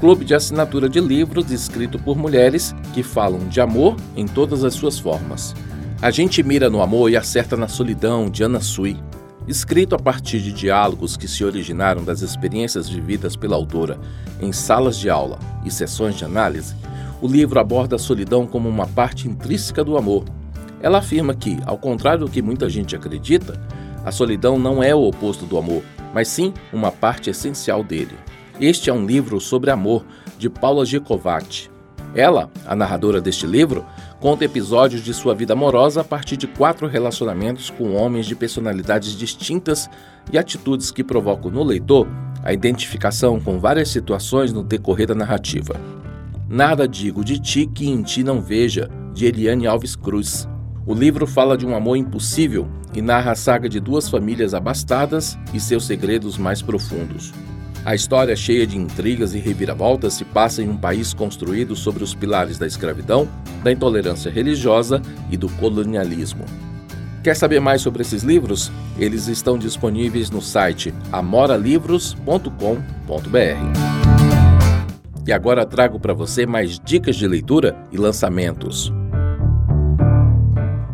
clube 0.00 0.24
de 0.24 0.34
assinatura 0.34 0.88
de 0.88 1.00
livros 1.00 1.50
escrito 1.50 1.98
por 1.98 2.16
mulheres 2.16 2.74
que 2.94 3.02
falam 3.02 3.48
de 3.48 3.60
amor 3.60 3.96
em 4.16 4.26
todas 4.26 4.64
as 4.64 4.74
suas 4.74 4.98
formas. 4.98 5.54
A 6.02 6.10
gente 6.10 6.42
mira 6.42 6.68
no 6.68 6.82
amor 6.82 7.10
e 7.10 7.16
acerta 7.16 7.56
na 7.56 7.68
solidão, 7.68 8.28
de 8.28 8.42
Ana 8.42 8.60
Sui. 8.60 8.96
Escrito 9.46 9.94
a 9.94 9.98
partir 9.98 10.40
de 10.40 10.52
diálogos 10.52 11.16
que 11.16 11.26
se 11.26 11.44
originaram 11.44 12.04
das 12.04 12.22
experiências 12.22 12.88
vividas 12.88 13.34
pela 13.34 13.56
autora 13.56 13.98
em 14.40 14.52
salas 14.52 14.98
de 14.98 15.08
aula 15.08 15.38
e 15.64 15.70
sessões 15.70 16.16
de 16.16 16.24
análise, 16.24 16.74
o 17.20 17.26
livro 17.26 17.58
aborda 17.58 17.96
a 17.96 17.98
solidão 17.98 18.46
como 18.46 18.68
uma 18.68 18.86
parte 18.86 19.28
intrínseca 19.28 19.82
do 19.82 19.96
amor. 19.96 20.24
Ela 20.80 20.98
afirma 20.98 21.34
que, 21.34 21.58
ao 21.66 21.76
contrário 21.76 22.26
do 22.26 22.30
que 22.30 22.40
muita 22.40 22.68
gente 22.68 22.94
acredita, 22.94 23.60
a 24.04 24.12
solidão 24.12 24.58
não 24.58 24.82
é 24.82 24.94
o 24.94 25.02
oposto 25.02 25.44
do 25.44 25.58
amor, 25.58 25.82
mas 26.14 26.28
sim 26.28 26.54
uma 26.72 26.92
parte 26.92 27.30
essencial 27.30 27.82
dele. 27.82 28.14
Este 28.60 28.90
é 28.90 28.92
um 28.92 29.04
livro 29.04 29.40
sobre 29.40 29.70
amor, 29.70 30.04
de 30.38 30.48
Paula 30.48 30.86
Giacovatti. 30.86 31.70
Ela, 32.14 32.48
a 32.64 32.74
narradora 32.74 33.20
deste 33.20 33.46
livro, 33.46 33.84
conta 34.20 34.44
episódios 34.44 35.02
de 35.02 35.12
sua 35.12 35.34
vida 35.34 35.52
amorosa 35.52 36.00
a 36.00 36.04
partir 36.04 36.36
de 36.36 36.46
quatro 36.46 36.86
relacionamentos 36.86 37.70
com 37.70 37.94
homens 37.94 38.26
de 38.26 38.34
personalidades 38.34 39.16
distintas 39.16 39.90
e 40.32 40.38
atitudes 40.38 40.90
que 40.90 41.04
provocam 41.04 41.50
no 41.50 41.62
leitor 41.62 42.08
a 42.42 42.52
identificação 42.52 43.40
com 43.40 43.58
várias 43.58 43.90
situações 43.90 44.52
no 44.52 44.62
decorrer 44.62 45.08
da 45.08 45.14
narrativa. 45.14 45.78
Nada 46.48 46.88
digo 46.88 47.22
de 47.22 47.38
ti 47.38 47.66
que 47.66 47.86
em 47.86 48.02
ti 48.02 48.24
não 48.24 48.40
veja, 48.40 48.88
de 49.12 49.26
Eliane 49.26 49.66
Alves 49.66 49.94
Cruz. 49.94 50.48
O 50.86 50.94
livro 50.94 51.26
fala 51.26 51.58
de 51.58 51.66
um 51.66 51.74
amor 51.74 51.96
impossível 51.96 52.66
e 52.94 53.02
narra 53.02 53.32
a 53.32 53.34
saga 53.34 53.68
de 53.68 53.78
duas 53.78 54.08
famílias 54.08 54.54
abastadas 54.54 55.38
e 55.52 55.60
seus 55.60 55.84
segredos 55.84 56.38
mais 56.38 56.62
profundos. 56.62 57.34
A 57.84 57.94
história, 57.94 58.34
cheia 58.34 58.66
de 58.66 58.78
intrigas 58.78 59.34
e 59.34 59.38
reviravoltas, 59.38 60.14
se 60.14 60.24
passa 60.24 60.62
em 60.62 60.70
um 60.70 60.76
país 60.76 61.12
construído 61.12 61.76
sobre 61.76 62.02
os 62.02 62.14
pilares 62.14 62.56
da 62.56 62.66
escravidão, 62.66 63.28
da 63.62 63.70
intolerância 63.70 64.30
religiosa 64.30 65.02
e 65.30 65.36
do 65.36 65.50
colonialismo. 65.50 66.46
Quer 67.22 67.36
saber 67.36 67.60
mais 67.60 67.82
sobre 67.82 68.00
esses 68.00 68.22
livros? 68.22 68.72
Eles 68.98 69.28
estão 69.28 69.58
disponíveis 69.58 70.30
no 70.30 70.40
site 70.40 70.94
amoralivros.com.br. 71.12 73.97
E 75.28 75.32
agora 75.32 75.66
trago 75.66 76.00
para 76.00 76.14
você 76.14 76.46
mais 76.46 76.80
dicas 76.80 77.14
de 77.14 77.28
leitura 77.28 77.76
e 77.92 77.98
lançamentos. 77.98 78.90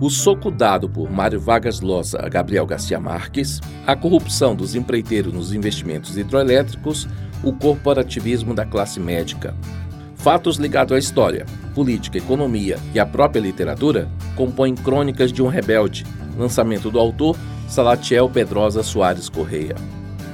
O 0.00 0.10
soco 0.10 0.50
dado 0.50 0.88
por 0.88 1.08
Mário 1.08 1.38
Vargas 1.38 1.80
Llosa 1.80 2.18
a 2.20 2.28
Gabriel 2.28 2.66
Garcia 2.66 2.98
Marques, 2.98 3.60
a 3.86 3.94
corrupção 3.94 4.56
dos 4.56 4.74
empreiteiros 4.74 5.32
nos 5.32 5.52
investimentos 5.52 6.18
hidroelétricos, 6.18 7.06
o 7.44 7.52
corporativismo 7.52 8.52
da 8.52 8.66
classe 8.66 8.98
médica. 8.98 9.54
Fatos 10.16 10.56
ligados 10.56 10.96
à 10.96 10.98
história, 10.98 11.46
política, 11.72 12.18
economia 12.18 12.76
e 12.92 12.98
à 12.98 13.06
própria 13.06 13.38
literatura 13.38 14.08
compõem 14.34 14.74
Crônicas 14.74 15.32
de 15.32 15.44
um 15.44 15.46
Rebelde, 15.46 16.04
lançamento 16.36 16.90
do 16.90 16.98
autor 16.98 17.36
Salatiel 17.68 18.28
Pedrosa 18.28 18.82
Soares 18.82 19.28
Correia. 19.28 19.76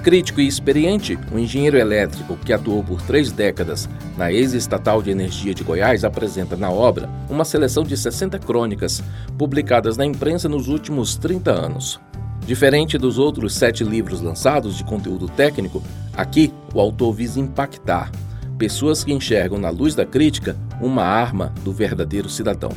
Crítico 0.03 0.41
e 0.41 0.47
experiente, 0.47 1.19
o 1.31 1.39
engenheiro 1.39 1.77
elétrico 1.77 2.35
que 2.39 2.55
atuou 2.55 2.83
por 2.83 3.03
três 3.03 3.31
décadas 3.31 3.87
na 4.17 4.33
ex-estatal 4.33 5.03
de 5.03 5.11
energia 5.11 5.53
de 5.53 5.63
Goiás 5.63 6.05
apresenta 6.05 6.57
na 6.57 6.71
obra 6.71 7.07
uma 7.29 7.45
seleção 7.45 7.85
de 7.85 7.95
60 7.99 8.39
crônicas 8.39 9.03
publicadas 9.37 9.99
na 9.99 10.07
imprensa 10.07 10.49
nos 10.49 10.69
últimos 10.69 11.17
30 11.17 11.51
anos. 11.51 12.01
Diferente 12.47 12.97
dos 12.97 13.19
outros 13.19 13.55
sete 13.55 13.85
livros 13.85 14.23
lançados 14.23 14.79
de 14.79 14.85
conteúdo 14.85 15.29
técnico, 15.29 15.83
aqui 16.17 16.51
o 16.73 16.81
autor 16.81 17.13
visa 17.13 17.39
impactar 17.39 18.11
pessoas 18.57 19.05
que 19.05 19.13
enxergam 19.13 19.59
na 19.59 19.69
luz 19.69 19.95
da 19.95 20.07
crítica 20.07 20.57
uma 20.81 21.05
arma 21.05 21.53
do 21.63 21.75
verdadeiro 21.75 22.29
cidadão. 22.31 22.73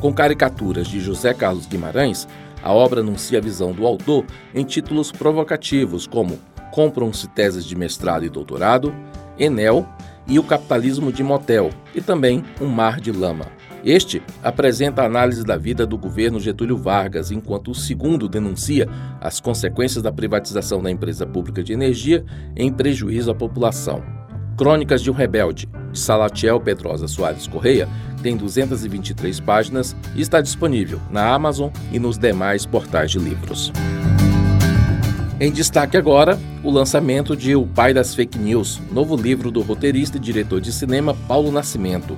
Com 0.00 0.10
caricaturas 0.10 0.88
de 0.88 1.00
José 1.00 1.34
Carlos 1.34 1.66
Guimarães, 1.66 2.26
a 2.62 2.72
obra 2.72 3.00
anuncia 3.00 3.38
a 3.38 3.42
visão 3.42 3.72
do 3.72 3.86
autor 3.86 4.24
em 4.54 4.64
títulos 4.64 5.12
provocativos 5.12 6.06
como 6.06 6.38
compram-se 6.72 7.28
teses 7.28 7.64
de 7.64 7.76
mestrado 7.76 8.24
e 8.24 8.28
doutorado, 8.28 8.92
Enel 9.38 9.86
e 10.26 10.38
o 10.38 10.42
capitalismo 10.42 11.12
de 11.12 11.22
motel, 11.22 11.70
e 11.94 12.00
também 12.00 12.42
Um 12.60 12.66
Mar 12.66 13.00
de 13.00 13.12
Lama. 13.12 13.46
Este 13.84 14.22
apresenta 14.42 15.02
a 15.02 15.06
análise 15.06 15.44
da 15.44 15.56
vida 15.56 15.84
do 15.84 15.98
governo 15.98 16.38
Getúlio 16.38 16.76
Vargas, 16.76 17.30
enquanto 17.32 17.72
o 17.72 17.74
segundo 17.74 18.28
denuncia 18.28 18.88
as 19.20 19.40
consequências 19.40 20.02
da 20.02 20.12
privatização 20.12 20.80
da 20.80 20.90
empresa 20.90 21.26
pública 21.26 21.62
de 21.62 21.72
energia 21.72 22.24
em 22.56 22.72
prejuízo 22.72 23.30
à 23.30 23.34
população. 23.34 24.02
Crônicas 24.56 25.02
de 25.02 25.10
um 25.10 25.14
Rebelde, 25.14 25.68
de 25.90 25.98
Salatiel 25.98 26.60
Pedrosa 26.60 27.08
Soares 27.08 27.48
Correia, 27.48 27.88
tem 28.22 28.36
223 28.36 29.40
páginas 29.40 29.96
e 30.14 30.20
está 30.20 30.40
disponível 30.40 31.00
na 31.10 31.34
Amazon 31.34 31.70
e 31.90 31.98
nos 31.98 32.16
demais 32.16 32.64
portais 32.64 33.10
de 33.10 33.18
livros. 33.18 33.72
Em 35.42 35.50
destaque 35.50 35.96
agora, 35.96 36.38
o 36.62 36.70
lançamento 36.70 37.36
de 37.36 37.56
O 37.56 37.66
Pai 37.66 37.92
das 37.92 38.14
Fake 38.14 38.38
News, 38.38 38.80
novo 38.92 39.16
livro 39.16 39.50
do 39.50 39.60
roteirista 39.60 40.16
e 40.16 40.20
diretor 40.20 40.60
de 40.60 40.72
cinema 40.72 41.16
Paulo 41.26 41.50
Nascimento. 41.50 42.16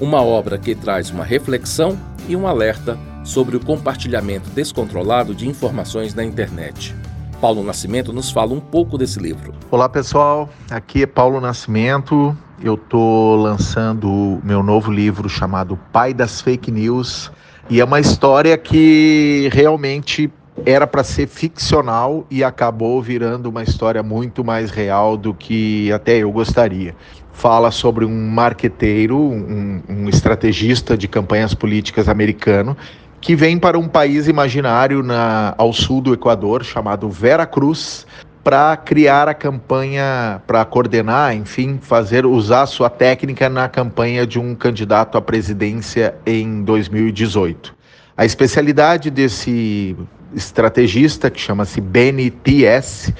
Uma 0.00 0.22
obra 0.22 0.56
que 0.56 0.74
traz 0.74 1.10
uma 1.10 1.22
reflexão 1.22 1.98
e 2.26 2.34
um 2.34 2.46
alerta 2.46 2.98
sobre 3.24 3.58
o 3.58 3.60
compartilhamento 3.60 4.48
descontrolado 4.48 5.34
de 5.34 5.46
informações 5.46 6.14
na 6.14 6.24
internet. 6.24 6.96
Paulo 7.42 7.62
Nascimento 7.62 8.10
nos 8.10 8.30
fala 8.30 8.54
um 8.54 8.60
pouco 8.60 8.96
desse 8.96 9.20
livro. 9.20 9.52
Olá 9.70 9.86
pessoal, 9.86 10.48
aqui 10.70 11.02
é 11.02 11.06
Paulo 11.06 11.42
Nascimento. 11.42 12.34
Eu 12.64 12.76
estou 12.76 13.36
lançando 13.36 14.40
meu 14.42 14.62
novo 14.62 14.90
livro 14.90 15.28
chamado 15.28 15.78
Pai 15.92 16.14
das 16.14 16.40
Fake 16.40 16.70
News 16.70 17.30
e 17.68 17.82
é 17.82 17.84
uma 17.84 18.00
história 18.00 18.56
que 18.56 19.50
realmente 19.52 20.32
era 20.64 20.86
para 20.86 21.02
ser 21.02 21.26
ficcional 21.26 22.26
e 22.30 22.44
acabou 22.44 23.00
virando 23.00 23.48
uma 23.48 23.62
história 23.62 24.02
muito 24.02 24.44
mais 24.44 24.70
real 24.70 25.16
do 25.16 25.32
que 25.32 25.90
até 25.92 26.18
eu 26.18 26.30
gostaria. 26.30 26.94
Fala 27.32 27.70
sobre 27.70 28.04
um 28.04 28.28
marqueteiro, 28.28 29.18
um, 29.18 29.82
um 29.88 30.08
estrategista 30.08 30.96
de 30.96 31.08
campanhas 31.08 31.54
políticas 31.54 32.08
americano 32.08 32.76
que 33.20 33.36
vem 33.36 33.56
para 33.56 33.78
um 33.78 33.88
país 33.88 34.26
imaginário 34.26 35.02
na, 35.02 35.54
ao 35.56 35.72
sul 35.72 36.00
do 36.00 36.12
Equador 36.12 36.64
chamado 36.64 37.08
Vera 37.08 37.46
Cruz 37.46 38.04
para 38.42 38.76
criar 38.76 39.28
a 39.28 39.34
campanha, 39.34 40.42
para 40.46 40.64
coordenar, 40.64 41.34
enfim, 41.34 41.78
fazer 41.80 42.26
usar 42.26 42.66
sua 42.66 42.90
técnica 42.90 43.48
na 43.48 43.68
campanha 43.68 44.26
de 44.26 44.40
um 44.40 44.54
candidato 44.56 45.16
à 45.16 45.22
presidência 45.22 46.16
em 46.26 46.64
2018. 46.64 47.72
A 48.16 48.24
especialidade 48.24 49.10
desse 49.10 49.96
estrategista, 50.34 51.30
que 51.30 51.40
chama-se 51.40 51.80
Benny 51.80 52.30
T.S., 52.30 53.14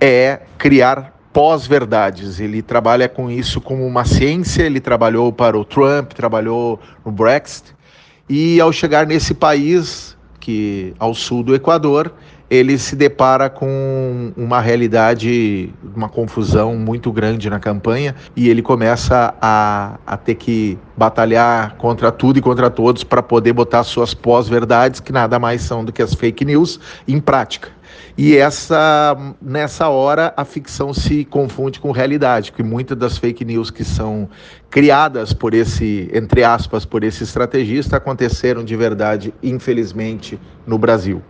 é 0.00 0.40
criar 0.58 1.12
pós-verdades. 1.32 2.40
Ele 2.40 2.62
trabalha 2.62 3.08
com 3.08 3.30
isso 3.30 3.60
como 3.60 3.86
uma 3.86 4.04
ciência, 4.04 4.62
ele 4.62 4.80
trabalhou 4.80 5.32
para 5.32 5.58
o 5.58 5.64
Trump, 5.64 6.12
trabalhou 6.12 6.80
no 7.04 7.12
Brexit, 7.12 7.74
e 8.28 8.60
ao 8.60 8.72
chegar 8.72 9.06
nesse 9.06 9.34
país, 9.34 10.16
que 10.40 10.94
ao 10.98 11.14
sul 11.14 11.42
do 11.42 11.54
Equador, 11.54 12.12
ele 12.48 12.78
se 12.78 12.94
depara 12.94 13.50
com 13.50 14.32
uma 14.36 14.60
realidade, 14.60 15.72
uma 15.94 16.08
confusão 16.08 16.76
muito 16.76 17.10
grande 17.12 17.50
na 17.50 17.58
campanha 17.58 18.14
e 18.36 18.48
ele 18.48 18.62
começa 18.62 19.34
a, 19.40 19.98
a 20.06 20.16
ter 20.16 20.36
que 20.36 20.78
batalhar 20.96 21.76
contra 21.76 22.12
tudo 22.12 22.38
e 22.38 22.42
contra 22.42 22.70
todos 22.70 23.02
para 23.02 23.22
poder 23.22 23.52
botar 23.52 23.82
suas 23.82 24.14
pós-verdades, 24.14 25.00
que 25.00 25.12
nada 25.12 25.38
mais 25.38 25.62
são 25.62 25.84
do 25.84 25.92
que 25.92 26.00
as 26.00 26.14
fake 26.14 26.44
news, 26.44 26.78
em 27.06 27.20
prática. 27.20 27.68
E 28.16 28.36
essa, 28.36 29.16
nessa 29.42 29.88
hora 29.88 30.32
a 30.36 30.44
ficção 30.44 30.94
se 30.94 31.24
confunde 31.24 31.78
com 31.78 31.90
realidade, 31.90 32.50
porque 32.50 32.62
muitas 32.62 32.96
das 32.96 33.18
fake 33.18 33.44
news 33.44 33.70
que 33.70 33.84
são 33.84 34.28
criadas 34.70 35.32
por 35.32 35.52
esse, 35.52 36.08
entre 36.12 36.42
aspas, 36.42 36.84
por 36.84 37.04
esse 37.04 37.24
estrategista 37.24 37.96
aconteceram 37.96 38.64
de 38.64 38.74
verdade, 38.74 39.34
infelizmente, 39.42 40.40
no 40.66 40.78
Brasil. 40.78 41.22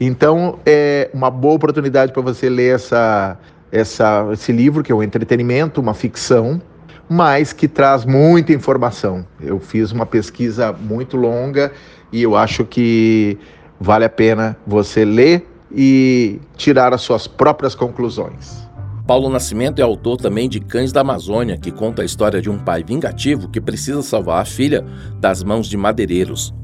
Então, 0.00 0.58
é 0.64 1.10
uma 1.12 1.30
boa 1.30 1.54
oportunidade 1.54 2.10
para 2.10 2.22
você 2.22 2.48
ler 2.48 2.76
essa, 2.76 3.36
essa, 3.70 4.26
esse 4.32 4.50
livro, 4.50 4.82
que 4.82 4.90
é 4.90 4.94
um 4.94 5.02
entretenimento, 5.02 5.78
uma 5.78 5.92
ficção, 5.92 6.60
mas 7.06 7.52
que 7.52 7.68
traz 7.68 8.06
muita 8.06 8.52
informação. 8.54 9.26
Eu 9.38 9.60
fiz 9.60 9.92
uma 9.92 10.06
pesquisa 10.06 10.72
muito 10.72 11.18
longa 11.18 11.70
e 12.10 12.22
eu 12.22 12.34
acho 12.34 12.64
que 12.64 13.36
vale 13.78 14.06
a 14.06 14.08
pena 14.08 14.56
você 14.66 15.04
ler 15.04 15.46
e 15.70 16.40
tirar 16.56 16.94
as 16.94 17.02
suas 17.02 17.26
próprias 17.26 17.74
conclusões. 17.74 18.68
Paulo 19.06 19.28
Nascimento 19.28 19.80
é 19.80 19.82
autor 19.82 20.16
também 20.16 20.48
de 20.48 20.60
Cães 20.60 20.92
da 20.92 21.00
Amazônia, 21.00 21.58
que 21.58 21.72
conta 21.72 22.02
a 22.02 22.04
história 22.04 22.40
de 22.40 22.48
um 22.48 22.58
pai 22.58 22.82
vingativo 22.84 23.48
que 23.48 23.60
precisa 23.60 24.02
salvar 24.02 24.40
a 24.40 24.44
filha 24.44 24.84
das 25.18 25.42
mãos 25.42 25.66
de 25.66 25.76
madeireiros. 25.76 26.54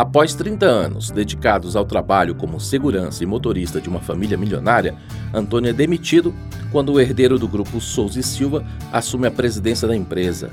Após 0.00 0.34
30 0.34 0.64
anos 0.64 1.10
dedicados 1.10 1.76
ao 1.76 1.84
trabalho 1.84 2.34
como 2.34 2.58
segurança 2.58 3.22
e 3.22 3.26
motorista 3.26 3.82
de 3.82 3.90
uma 3.90 4.00
família 4.00 4.38
milionária, 4.38 4.94
Antônio 5.30 5.68
é 5.68 5.74
demitido 5.74 6.34
quando 6.72 6.94
o 6.94 6.98
herdeiro 6.98 7.38
do 7.38 7.46
grupo 7.46 7.78
Souza 7.82 8.18
e 8.18 8.22
Silva 8.22 8.64
assume 8.90 9.26
a 9.26 9.30
presidência 9.30 9.86
da 9.86 9.94
empresa. 9.94 10.48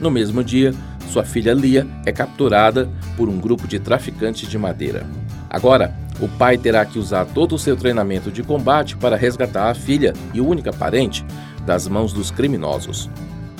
No 0.00 0.12
mesmo 0.12 0.44
dia, 0.44 0.72
sua 1.10 1.24
filha 1.24 1.52
Lia 1.54 1.88
é 2.06 2.12
capturada 2.12 2.88
por 3.16 3.28
um 3.28 3.40
grupo 3.40 3.66
de 3.66 3.80
traficantes 3.80 4.48
de 4.48 4.56
madeira. 4.56 5.04
Agora, 5.50 5.92
o 6.20 6.28
pai 6.28 6.56
terá 6.56 6.86
que 6.86 7.00
usar 7.00 7.24
todo 7.24 7.56
o 7.56 7.58
seu 7.58 7.76
treinamento 7.76 8.30
de 8.30 8.44
combate 8.44 8.96
para 8.96 9.16
resgatar 9.16 9.72
a 9.72 9.74
filha 9.74 10.12
e 10.32 10.40
única 10.40 10.72
parente 10.72 11.26
das 11.66 11.88
mãos 11.88 12.12
dos 12.12 12.30
criminosos. 12.30 13.10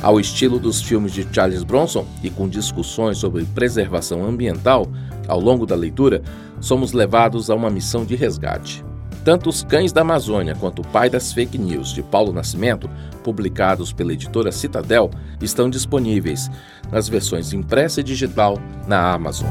Ao 0.01 0.21
estilo 0.21 0.61
dos 0.61 0.81
filmes 0.81 1.13
de 1.13 1.27
Charles 1.33 1.65
Bronson 1.65 2.07
e 2.23 2.31
com 2.31 2.49
discussões 2.49 3.19
sobre 3.19 3.45
preservação 3.47 4.25
ambiental, 4.25 4.87
ao 5.29 5.39
longo 5.39 5.67
da 5.67 5.77
leitura, 5.77 6.23
somos 6.61 6.93
levados 6.93 7.51
a 7.51 7.55
uma 7.55 7.71
missão 7.71 8.05
de 8.05 8.17
resgate. 8.17 8.85
Tanto 9.25 9.51
Os 9.51 9.63
Cães 9.63 9.93
da 9.93 10.01
Amazônia 10.01 10.57
quanto 10.57 10.81
O 10.81 10.87
Pai 10.87 11.11
das 11.11 11.33
Fake 11.33 11.59
News, 11.59 11.93
de 11.93 12.03
Paulo 12.03 12.33
Nascimento, 12.33 12.89
publicados 13.23 13.93
pela 13.93 14.13
editora 14.13 14.51
Citadel, 14.51 15.11
estão 15.41 15.69
disponíveis 15.69 16.51
nas 16.91 17.09
versões 17.09 17.53
impressa 17.53 18.01
e 18.01 18.05
digital 18.05 18.59
na 18.87 19.13
Amazon. 19.13 19.49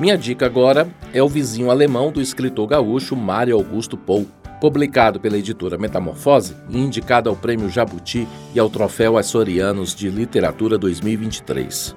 Minha 0.00 0.16
dica 0.16 0.46
agora 0.46 0.88
é 1.12 1.22
O 1.22 1.28
Vizinho 1.28 1.70
Alemão 1.70 2.10
do 2.10 2.20
escritor 2.20 2.66
gaúcho 2.66 3.14
Mário 3.14 3.54
Augusto 3.54 3.96
Pou 3.96 4.26
publicado 4.62 5.18
pela 5.18 5.36
editora 5.36 5.76
Metamorfose 5.76 6.54
e 6.70 6.78
indicado 6.78 7.28
ao 7.28 7.34
Prêmio 7.34 7.68
Jabuti 7.68 8.28
e 8.54 8.60
ao 8.60 8.70
Troféu 8.70 9.18
Açorianos 9.18 9.92
de 9.92 10.08
Literatura 10.08 10.78
2023. 10.78 11.96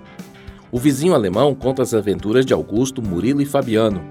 O 0.71 0.80
vizinho 0.80 1.13
alemão 1.13 1.54
conta 1.54 1.82
as 1.82 1.93
aventuras 1.93 2.45
de 2.45 2.54
Augusto, 2.54 3.01
Murilo 3.01 3.41
e 3.41 3.45
Fabiano, 3.45 4.01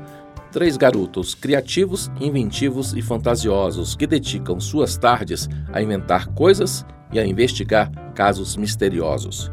três 0.52 0.76
garotos 0.76 1.34
criativos, 1.34 2.10
inventivos 2.20 2.94
e 2.94 3.02
fantasiosos 3.02 3.96
que 3.96 4.06
dedicam 4.06 4.60
suas 4.60 4.96
tardes 4.96 5.48
a 5.72 5.82
inventar 5.82 6.28
coisas 6.28 6.86
e 7.12 7.18
a 7.18 7.26
investigar 7.26 7.90
casos 8.14 8.56
misteriosos. 8.56 9.50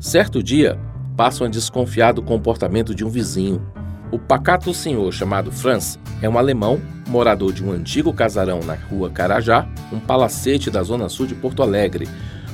Certo 0.00 0.42
dia, 0.42 0.78
passam 1.16 1.46
a 1.46 1.50
desconfiar 1.50 2.12
do 2.12 2.22
comportamento 2.22 2.94
de 2.94 3.04
um 3.04 3.08
vizinho, 3.08 3.64
o 4.10 4.18
pacato 4.18 4.72
senhor 4.72 5.12
chamado 5.12 5.50
Franz 5.50 5.98
é 6.22 6.28
um 6.28 6.38
alemão, 6.38 6.80
morador 7.08 7.52
de 7.52 7.64
um 7.64 7.72
antigo 7.72 8.12
casarão 8.12 8.60
na 8.60 8.74
rua 8.74 9.10
Carajá, 9.10 9.66
um 9.92 9.98
palacete 9.98 10.70
da 10.70 10.82
zona 10.82 11.08
sul 11.08 11.26
de 11.26 11.34
Porto 11.34 11.62
Alegre, 11.62 12.08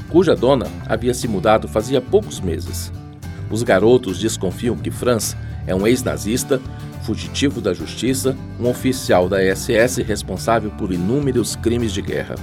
cuja 0.08 0.34
dona 0.34 0.66
havia 0.86 1.12
se 1.12 1.28
mudado 1.28 1.68
fazia 1.68 2.00
poucos 2.00 2.40
meses. 2.40 2.92
Os 3.50 3.62
garotos 3.62 4.18
desconfiam 4.18 4.76
que 4.76 4.90
Franz 4.90 5.36
é 5.66 5.74
um 5.74 5.86
ex-nazista, 5.86 6.60
fugitivo 7.02 7.60
da 7.60 7.74
justiça, 7.74 8.36
um 8.58 8.68
oficial 8.68 9.28
da 9.28 9.38
SS 9.38 10.02
responsável 10.02 10.70
por 10.70 10.92
inúmeros 10.92 11.56
crimes 11.56 11.92
de 11.92 12.00
guerra. 12.00 12.36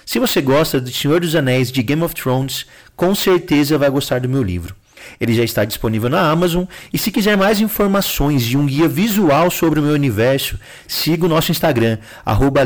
Se 0.05 0.19
você 0.19 0.39
gosta 0.39 0.79
do 0.79 0.91
Senhor 0.91 1.19
dos 1.19 1.36
Anéis 1.36 1.71
de 1.71 1.81
Game 1.81 2.03
of 2.03 2.13
Thrones, 2.13 2.67
com 2.95 3.15
certeza 3.15 3.75
vai 3.79 3.89
gostar 3.89 4.19
do 4.19 4.29
meu 4.29 4.43
livro. 4.43 4.75
Ele 5.19 5.33
já 5.33 5.43
está 5.43 5.65
disponível 5.65 6.09
na 6.09 6.29
Amazon 6.29 6.65
e 6.91 6.97
se 6.97 7.11
quiser 7.11 7.37
mais 7.37 7.59
informações 7.61 8.43
e 8.43 8.57
um 8.57 8.65
guia 8.65 8.87
visual 8.87 9.51
sobre 9.51 9.79
o 9.79 9.83
meu 9.83 9.93
universo, 9.93 10.57
siga 10.87 11.25
o 11.25 11.29
nosso 11.29 11.51
Instagram, 11.51 11.97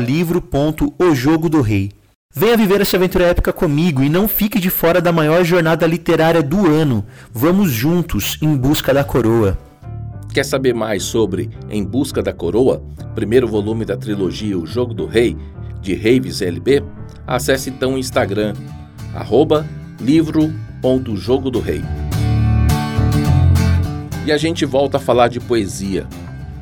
livro.ojogodorei. 0.00 1.92
Venha 2.34 2.56
viver 2.56 2.80
essa 2.80 2.96
aventura 2.96 3.24
épica 3.26 3.52
comigo 3.52 4.02
e 4.02 4.08
não 4.08 4.28
fique 4.28 4.58
de 4.60 4.70
fora 4.70 5.00
da 5.00 5.10
maior 5.10 5.44
jornada 5.44 5.86
literária 5.86 6.42
do 6.42 6.66
ano. 6.66 7.04
Vamos 7.32 7.70
juntos 7.70 8.38
em 8.40 8.56
busca 8.56 8.94
da 8.94 9.02
coroa. 9.02 9.58
Quer 10.32 10.44
saber 10.44 10.74
mais 10.74 11.02
sobre 11.04 11.50
Em 11.70 11.82
Busca 11.82 12.22
da 12.22 12.34
Coroa, 12.34 12.82
primeiro 13.14 13.48
volume 13.48 13.86
da 13.86 13.96
trilogia 13.96 14.58
O 14.58 14.66
Jogo 14.66 14.92
do 14.92 15.06
Rei? 15.06 15.34
de 15.80 15.94
Raves 15.94 16.42
LB, 16.42 16.82
acesse 17.26 17.70
então 17.70 17.94
o 17.94 17.98
Instagram, 17.98 18.54
arroba 19.14 19.66
livro.jogo 20.00 21.50
do 21.50 21.60
rei. 21.60 21.82
E 24.28 24.32
a 24.32 24.36
gente 24.36 24.66
volta 24.66 24.98
a 24.98 25.00
falar 25.00 25.28
de 25.28 25.40
poesia. 25.40 26.06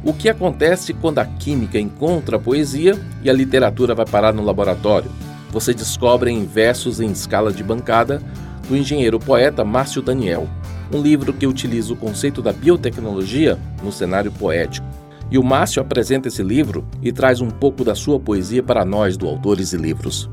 O 0.05 0.13
que 0.13 0.29
acontece 0.29 0.95
quando 0.95 1.19
a 1.19 1.25
química 1.25 1.81
encontra 1.81 2.37
a 2.37 2.39
poesia 2.39 2.97
e 3.25 3.29
a 3.29 3.33
literatura 3.33 3.93
vai 3.93 4.07
parar 4.07 4.33
no 4.33 4.45
laboratório? 4.45 5.11
Você 5.51 5.75
descobre 5.75 6.31
em 6.31 6.47
Versos 6.47 7.01
em 7.01 7.11
Escala 7.11 7.53
de 7.53 7.65
Bancada, 7.65 8.23
do 8.69 8.77
engenheiro 8.77 9.19
poeta 9.19 9.65
Márcio 9.65 10.01
Daniel, 10.01 10.49
um 10.95 11.03
livro 11.03 11.33
que 11.33 11.45
utiliza 11.45 11.93
o 11.93 11.97
conceito 11.97 12.41
da 12.41 12.53
biotecnologia 12.53 13.59
no 13.83 13.91
cenário 13.91 14.31
poético. 14.31 14.87
E 15.29 15.37
o 15.37 15.43
Márcio 15.43 15.83
apresenta 15.83 16.29
esse 16.29 16.45
livro 16.45 16.87
e 17.03 17.11
traz 17.11 17.41
um 17.41 17.51
pouco 17.51 17.83
da 17.83 17.97
sua 17.97 18.21
poesia 18.21 18.63
para 18.63 18.85
nós 18.85 19.17
do 19.17 19.27
Autores 19.27 19.73
e 19.73 19.77
Livros. 19.77 20.31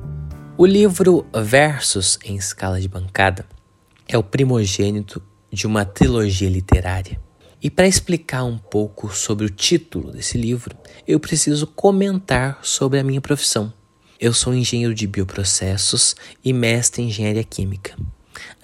O 0.55 0.67
livro 0.67 1.25
Versos 1.33 2.19
em 2.23 2.35
Escala 2.35 2.79
de 2.79 2.87
Bancada 2.87 3.43
é 4.07 4.19
o 4.19 4.21
primogênito 4.21 5.19
de 5.51 5.65
uma 5.65 5.83
trilogia 5.83 6.49
literária. 6.49 7.22
E 7.63 7.69
para 7.69 7.87
explicar 7.87 8.43
um 8.43 8.57
pouco 8.57 9.15
sobre 9.15 9.45
o 9.45 9.49
título 9.49 10.11
desse 10.11 10.37
livro, 10.37 10.75
eu 11.07 11.17
preciso 11.17 11.65
comentar 11.65 12.59
sobre 12.61 12.99
a 12.99 13.03
minha 13.05 13.21
profissão. 13.21 13.71
Eu 14.19 14.33
sou 14.33 14.53
engenheiro 14.53 14.93
de 14.93 15.07
bioprocessos 15.07 16.13
e 16.43 16.51
mestre 16.51 17.01
em 17.01 17.07
engenharia 17.07 17.43
química. 17.43 17.95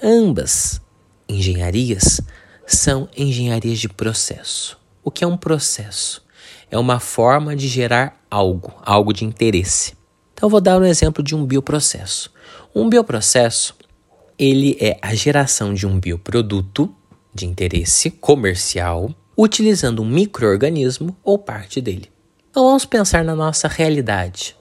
Ambas 0.04 0.82
engenharias 1.30 2.20
são 2.68 3.08
engenharias 3.16 3.80
de 3.80 3.88
processo. 3.88 4.78
O 5.02 5.10
que 5.10 5.24
é 5.24 5.28
um 5.28 5.38
processo? 5.38 6.22
É 6.70 6.78
uma 6.78 7.00
forma 7.00 7.56
de 7.56 7.70
gerar 7.70 8.22
algo, 8.30 8.74
algo 8.84 9.14
de 9.14 9.24
interesse. 9.24 9.94
Então 10.34 10.50
vou 10.50 10.60
dar 10.60 10.78
um 10.78 10.84
exemplo 10.84 11.24
de 11.24 11.34
um 11.34 11.46
bioprocesso. 11.46 12.34
Um 12.76 12.90
bioprocesso, 12.90 13.78
ele 14.38 14.76
é 14.78 15.00
a 15.02 15.16
geração 15.16 15.74
de 15.74 15.88
um 15.88 15.98
bioproduto 15.98 16.94
de 17.40 17.46
interesse 17.46 18.12
comercial 18.12 19.14
utilizando 19.38 20.02
um 20.02 20.06
microorganismo 20.06 21.16
ou 21.24 21.38
parte 21.38 21.80
dele. 21.80 22.12
Então 22.52 22.66
vamos 22.66 22.86
pensar 22.86 23.24
na 23.24 23.36
nossa 23.36 23.68
realidade. 23.68 24.56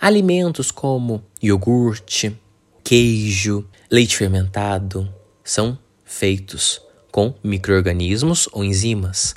Alimentos 0.00 0.70
como 0.70 1.22
iogurte, 1.42 2.36
queijo, 2.84 3.66
leite 3.90 4.16
fermentado 4.16 5.12
são 5.42 5.76
feitos 6.04 6.80
com 7.10 7.34
microorganismos 7.42 8.48
ou 8.52 8.64
enzimas. 8.64 9.34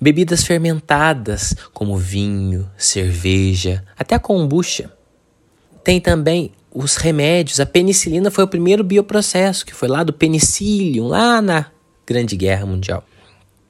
Bebidas 0.00 0.44
fermentadas 0.44 1.54
como 1.72 1.96
vinho, 1.96 2.70
cerveja, 2.76 3.84
até 3.96 4.14
a 4.14 4.20
kombucha 4.20 4.92
tem 5.82 6.00
também 6.00 6.52
os 6.72 6.96
remédios. 6.96 7.60
A 7.60 7.66
penicilina 7.66 8.30
foi 8.30 8.44
o 8.44 8.48
primeiro 8.48 8.84
bioprocesso, 8.84 9.64
que 9.64 9.74
foi 9.74 9.88
lá 9.88 10.04
do 10.04 10.12
penicillium, 10.12 11.08
lá 11.08 11.40
na 11.40 11.66
Grande 12.08 12.36
Guerra 12.36 12.64
Mundial. 12.64 13.04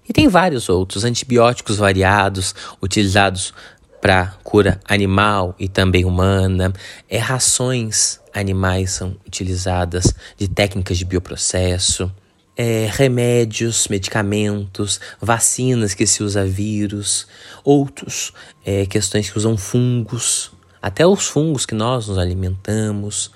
E 0.09 0.13
tem 0.13 0.29
vários 0.29 0.69
outros 0.69 1.05
antibióticos 1.05 1.77
variados 1.77 2.55
utilizados 2.81 3.53
para 4.01 4.29
cura 4.45 4.81
animal 4.85 5.57
e 5.59 5.69
também 5.69 6.05
humana. 6.05 6.73
É, 7.11 7.19
rações 7.19 8.21
animais 8.33 8.93
são 8.93 9.17
utilizadas 9.27 10.15
de 10.37 10.47
técnicas 10.47 10.97
de 10.97 11.05
bioprocesso. 11.05 12.11
É, 12.57 12.89
remédios, 12.91 13.89
medicamentos, 13.89 15.01
vacinas 15.21 15.95
que 15.95 16.07
se 16.07 16.23
usa 16.23 16.45
vírus, 16.45 17.27
outros 17.65 18.33
é, 18.65 18.87
questões 18.87 19.29
que 19.29 19.37
usam 19.37 19.57
fungos 19.57 20.53
até 20.81 21.07
os 21.07 21.27
fungos 21.27 21.67
que 21.67 21.75
nós 21.75 22.09
nos 22.09 22.19
alimentamos. 22.19 23.31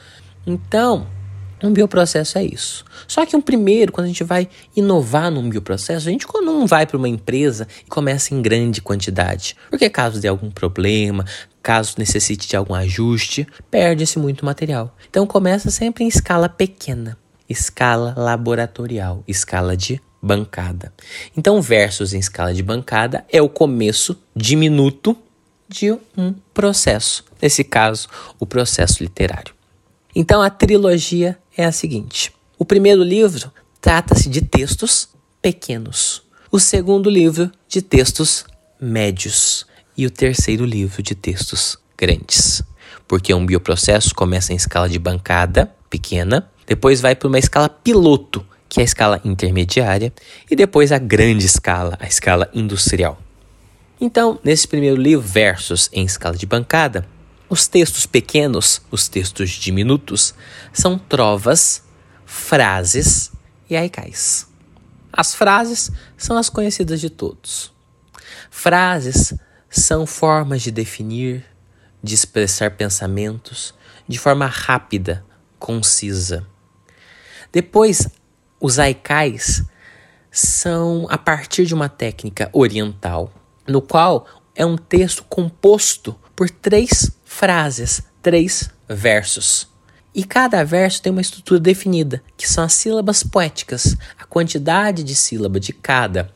Então, 0.46 1.06
um 1.66 1.72
bioprocesso 1.72 2.38
é 2.38 2.44
isso. 2.44 2.84
Só 3.06 3.24
que 3.24 3.36
um 3.36 3.40
primeiro, 3.40 3.92
quando 3.92 4.06
a 4.06 4.08
gente 4.08 4.24
vai 4.24 4.48
inovar 4.74 5.30
num 5.30 5.48
bioprocesso, 5.48 6.08
a 6.08 6.12
gente 6.12 6.26
não 6.42 6.66
vai 6.66 6.86
para 6.86 6.96
uma 6.96 7.08
empresa 7.08 7.66
e 7.84 7.88
começa 7.88 8.34
em 8.34 8.42
grande 8.42 8.80
quantidade. 8.80 9.56
Porque 9.70 9.88
caso 9.88 10.20
dê 10.20 10.28
algum 10.28 10.50
problema, 10.50 11.24
caso 11.62 11.94
necessite 11.98 12.48
de 12.48 12.56
algum 12.56 12.74
ajuste, 12.74 13.46
perde-se 13.70 14.18
muito 14.18 14.44
material. 14.44 14.96
Então 15.08 15.26
começa 15.26 15.70
sempre 15.70 16.04
em 16.04 16.08
escala 16.08 16.48
pequena, 16.48 17.16
escala 17.48 18.14
laboratorial, 18.16 19.22
escala 19.26 19.76
de 19.76 20.00
bancada. 20.20 20.92
Então 21.36 21.60
versus 21.60 22.12
em 22.14 22.18
escala 22.18 22.54
de 22.54 22.62
bancada 22.62 23.24
é 23.30 23.42
o 23.42 23.48
começo 23.48 24.16
diminuto 24.34 25.16
de 25.68 25.90
um 26.16 26.34
processo, 26.52 27.24
nesse 27.40 27.64
caso, 27.64 28.08
o 28.38 28.46
processo 28.46 29.02
literário. 29.02 29.54
Então 30.14 30.42
a 30.42 30.50
trilogia 30.50 31.38
é 31.56 31.64
a 31.64 31.72
seguinte: 31.72 32.32
o 32.58 32.64
primeiro 32.64 33.02
livro 33.02 33.50
trata-se 33.80 34.28
de 34.28 34.42
textos 34.42 35.08
pequenos, 35.40 36.22
o 36.50 36.58
segundo 36.58 37.10
livro 37.10 37.50
de 37.68 37.82
textos 37.82 38.44
médios 38.80 39.66
e 39.96 40.06
o 40.06 40.10
terceiro 40.10 40.64
livro 40.64 41.02
de 41.02 41.14
textos 41.14 41.78
grandes. 41.96 42.62
Porque 43.06 43.34
um 43.34 43.44
bioprocesso 43.44 44.14
começa 44.14 44.52
em 44.52 44.56
escala 44.56 44.88
de 44.88 44.98
bancada 44.98 45.74
pequena, 45.90 46.50
depois 46.66 47.00
vai 47.00 47.14
para 47.14 47.28
uma 47.28 47.38
escala 47.38 47.68
piloto, 47.68 48.46
que 48.68 48.80
é 48.80 48.82
a 48.82 48.84
escala 48.84 49.20
intermediária, 49.24 50.12
e 50.50 50.56
depois 50.56 50.92
a 50.92 50.98
grande 50.98 51.44
escala, 51.44 51.98
a 52.00 52.06
escala 52.06 52.48
industrial. 52.54 53.20
Então, 54.00 54.38
nesse 54.42 54.66
primeiro 54.66 54.96
livro, 54.96 55.24
Versos 55.24 55.88
em 55.92 56.04
Escala 56.04 56.36
de 56.36 56.46
Bancada, 56.46 57.06
os 57.52 57.66
textos 57.66 58.06
pequenos, 58.06 58.80
os 58.90 59.08
textos 59.08 59.50
diminutos, 59.50 60.32
são 60.72 60.98
trovas, 60.98 61.82
frases 62.24 63.30
e 63.68 63.76
aicais. 63.76 64.48
As 65.12 65.34
frases 65.34 65.90
são 66.16 66.38
as 66.38 66.48
conhecidas 66.48 66.98
de 66.98 67.10
todos. 67.10 67.70
Frases 68.50 69.34
são 69.68 70.06
formas 70.06 70.62
de 70.62 70.70
definir, 70.70 71.44
de 72.02 72.14
expressar 72.14 72.70
pensamentos 72.70 73.74
de 74.08 74.18
forma 74.18 74.46
rápida, 74.46 75.22
concisa. 75.58 76.46
Depois, 77.52 78.08
os 78.58 78.78
aicais 78.78 79.62
são 80.30 81.06
a 81.10 81.18
partir 81.18 81.66
de 81.66 81.74
uma 81.74 81.90
técnica 81.90 82.48
oriental 82.50 83.30
no 83.68 83.82
qual 83.82 84.26
é 84.54 84.64
um 84.64 84.78
texto 84.78 85.22
composto 85.24 86.18
por 86.34 86.50
três 86.50 87.10
frases, 87.24 88.02
três 88.22 88.70
versos. 88.88 89.68
E 90.14 90.24
cada 90.24 90.62
verso 90.64 91.00
tem 91.00 91.10
uma 91.10 91.22
estrutura 91.22 91.58
definida, 91.58 92.22
que 92.36 92.48
são 92.48 92.64
as 92.64 92.74
sílabas 92.74 93.22
poéticas. 93.22 93.96
A 94.18 94.24
quantidade 94.24 95.02
de 95.02 95.14
sílaba 95.14 95.58
de 95.58 95.72
cada 95.72 96.30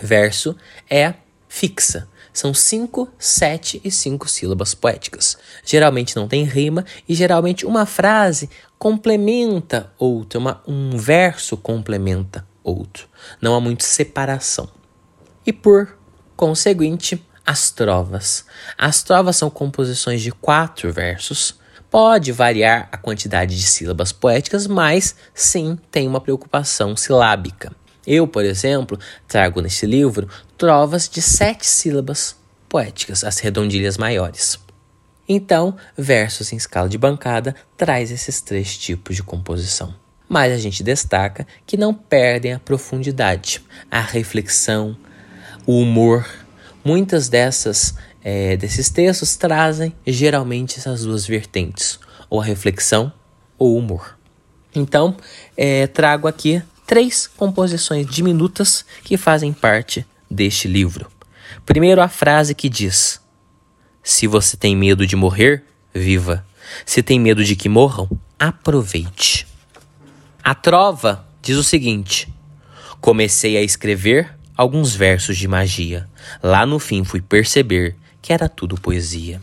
verso 0.00 0.54
é 0.90 1.14
fixa. 1.48 2.06
São 2.32 2.52
cinco, 2.52 3.08
sete 3.18 3.80
e 3.84 3.90
cinco 3.90 4.28
sílabas 4.28 4.74
poéticas. 4.74 5.38
Geralmente 5.64 6.16
não 6.16 6.28
tem 6.28 6.44
rima 6.44 6.84
e 7.08 7.14
geralmente 7.14 7.64
uma 7.64 7.86
frase 7.86 8.50
complementa 8.76 9.92
outra, 9.98 10.38
uma, 10.38 10.62
um 10.66 10.98
verso 10.98 11.56
complementa 11.56 12.46
outro. 12.62 13.08
Não 13.40 13.54
há 13.54 13.60
muita 13.60 13.84
separação. 13.84 14.68
E 15.46 15.52
por 15.52 15.96
Conseguinte, 16.36 17.24
as 17.46 17.70
trovas. 17.70 18.44
As 18.76 19.02
trovas 19.02 19.36
são 19.36 19.50
composições 19.50 20.22
de 20.22 20.32
quatro 20.32 20.92
versos. 20.92 21.58
Pode 21.90 22.32
variar 22.32 22.88
a 22.90 22.96
quantidade 22.96 23.56
de 23.56 23.62
sílabas 23.62 24.12
poéticas, 24.12 24.66
mas 24.66 25.14
sim 25.32 25.78
tem 25.90 26.08
uma 26.08 26.20
preocupação 26.20 26.96
silábica. 26.96 27.70
Eu, 28.06 28.26
por 28.26 28.44
exemplo, 28.44 28.98
trago 29.26 29.60
neste 29.60 29.86
livro 29.86 30.28
trovas 30.58 31.08
de 31.08 31.22
sete 31.22 31.66
sílabas 31.66 32.36
poéticas, 32.68 33.24
as 33.24 33.38
redondilhas 33.38 33.96
maiores. 33.96 34.58
Então, 35.28 35.76
versos 35.96 36.52
em 36.52 36.56
escala 36.56 36.88
de 36.88 36.98
bancada 36.98 37.54
traz 37.76 38.10
esses 38.10 38.40
três 38.40 38.76
tipos 38.76 39.16
de 39.16 39.22
composição. 39.22 39.94
Mas 40.28 40.52
a 40.52 40.58
gente 40.58 40.82
destaca 40.82 41.46
que 41.66 41.76
não 41.76 41.94
perdem 41.94 42.52
a 42.52 42.58
profundidade, 42.58 43.62
a 43.90 44.00
reflexão, 44.00 44.96
o 45.66 45.78
humor. 45.78 46.26
Muitas 46.84 47.28
dessas 47.28 47.94
é, 48.24 48.56
desses 48.56 48.88
textos 48.88 49.36
trazem 49.36 49.94
geralmente 50.06 50.78
essas 50.78 51.04
duas 51.04 51.26
vertentes, 51.26 51.98
ou 52.30 52.40
a 52.40 52.44
reflexão 52.44 53.12
ou 53.58 53.74
o 53.74 53.78
humor. 53.78 54.18
Então, 54.74 55.16
é, 55.56 55.86
trago 55.86 56.26
aqui 56.26 56.62
três 56.86 57.26
composições 57.26 58.06
diminutas 58.06 58.84
que 59.02 59.16
fazem 59.16 59.52
parte 59.52 60.06
deste 60.30 60.66
livro. 60.66 61.10
Primeiro, 61.64 62.00
a 62.00 62.08
frase 62.08 62.54
que 62.54 62.68
diz: 62.68 63.20
Se 64.02 64.26
você 64.26 64.56
tem 64.56 64.74
medo 64.74 65.06
de 65.06 65.14
morrer, 65.14 65.64
viva. 65.94 66.44
Se 66.84 67.02
tem 67.02 67.20
medo 67.20 67.44
de 67.44 67.54
que 67.54 67.68
morram, 67.68 68.08
aproveite. 68.38 69.46
A 70.42 70.54
trova 70.54 71.26
diz 71.40 71.56
o 71.56 71.62
seguinte: 71.62 72.32
Comecei 73.00 73.56
a 73.56 73.62
escrever 73.62 74.34
alguns 74.56 74.94
versos 74.94 75.36
de 75.36 75.46
magia. 75.46 76.08
Lá 76.42 76.64
no 76.66 76.78
fim 76.78 77.04
fui 77.04 77.20
perceber 77.20 77.96
que 78.20 78.32
era 78.32 78.48
tudo 78.48 78.80
poesia. 78.80 79.40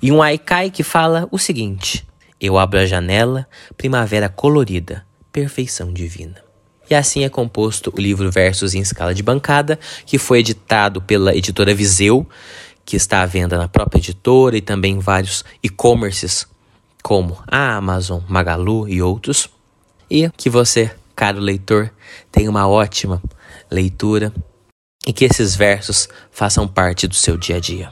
E 0.00 0.10
um 0.10 0.22
haikai 0.22 0.70
que 0.70 0.82
fala 0.82 1.28
o 1.30 1.38
seguinte: 1.38 2.06
Eu 2.40 2.58
abro 2.58 2.78
a 2.78 2.86
janela, 2.86 3.46
primavera 3.76 4.28
colorida, 4.28 5.06
perfeição 5.30 5.92
divina. 5.92 6.42
E 6.90 6.94
assim 6.94 7.24
é 7.24 7.28
composto 7.28 7.92
o 7.96 8.00
livro 8.00 8.30
Versos 8.30 8.74
em 8.74 8.80
Escala 8.80 9.14
de 9.14 9.22
Bancada, 9.22 9.78
que 10.04 10.18
foi 10.18 10.40
editado 10.40 11.00
pela 11.00 11.34
editora 11.34 11.74
Viseu, 11.74 12.28
que 12.84 12.96
está 12.96 13.22
à 13.22 13.26
venda 13.26 13.56
na 13.56 13.68
própria 13.68 13.98
editora 13.98 14.56
e 14.56 14.60
também 14.60 14.94
em 14.94 14.98
vários 14.98 15.44
e-commerces 15.62 16.46
como 17.02 17.42
a 17.46 17.76
Amazon, 17.76 18.20
Magalu 18.28 18.88
e 18.88 19.00
outros. 19.00 19.48
E 20.10 20.28
que 20.36 20.50
você, 20.50 20.90
caro 21.16 21.40
leitor, 21.40 21.90
tenha 22.30 22.50
uma 22.50 22.68
ótima 22.68 23.22
leitura 23.70 24.32
e 25.06 25.12
que 25.12 25.24
esses 25.24 25.56
versos 25.56 26.08
façam 26.30 26.66
parte 26.66 27.08
do 27.08 27.14
seu 27.14 27.36
dia 27.36 27.56
a 27.56 27.60
dia. 27.60 27.90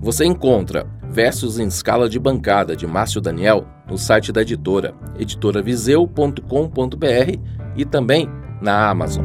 Você 0.00 0.24
encontra 0.24 0.86
Versos 1.14 1.60
em 1.60 1.68
Escala 1.68 2.08
de 2.08 2.18
Bancada 2.18 2.74
de 2.74 2.88
Márcio 2.88 3.20
Daniel 3.20 3.64
no 3.88 3.96
site 3.96 4.32
da 4.32 4.42
editora, 4.42 4.92
editoraviseu.com.br 5.16 7.38
e 7.76 7.84
também 7.84 8.28
na 8.60 8.90
Amazon. 8.90 9.24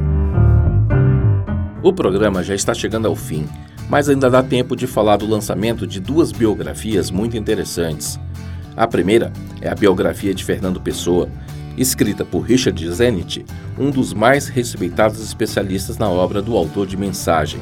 O 1.82 1.92
programa 1.92 2.44
já 2.44 2.54
está 2.54 2.76
chegando 2.76 3.08
ao 3.08 3.16
fim, 3.16 3.50
mas 3.90 4.08
ainda 4.08 4.30
dá 4.30 4.44
tempo 4.44 4.76
de 4.76 4.86
falar 4.86 5.18
do 5.18 5.26
lançamento 5.26 5.88
de 5.88 6.00
duas 6.00 6.32
biografias 6.32 7.10
muito 7.10 7.36
interessantes. 7.36 8.20
A 8.78 8.86
primeira 8.86 9.34
é 9.62 9.68
a 9.68 9.76
biografia 9.76 10.36
de 10.36 10.44
Fernando 10.44 10.80
Pessoa, 10.80 11.28
escrita 11.82 12.26
por 12.26 12.42
Richard 12.42 12.92
Zenit, 12.92 13.46
um 13.78 13.90
dos 13.90 14.14
mais 14.14 14.48
respeitados 14.48 15.24
especialistas 15.24 15.98
na 15.98 16.10
obra 16.10 16.42
do 16.42 16.58
autor 16.58 16.86
de 16.86 16.98
Mensagem. 16.98 17.62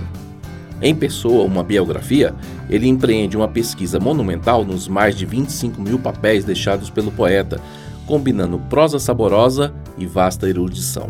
Em 0.81 0.95
Pessoa, 0.95 1.43
uma 1.43 1.63
biografia, 1.63 2.33
ele 2.69 2.87
empreende 2.87 3.37
uma 3.37 3.47
pesquisa 3.47 3.99
monumental 3.99 4.65
nos 4.65 4.87
mais 4.87 5.15
de 5.15 5.25
25 5.25 5.81
mil 5.81 5.99
papéis 5.99 6.43
deixados 6.43 6.89
pelo 6.89 7.11
poeta, 7.11 7.61
combinando 8.05 8.59
prosa 8.69 8.99
saborosa 8.99 9.73
e 9.97 10.05
vasta 10.05 10.49
erudição. 10.49 11.09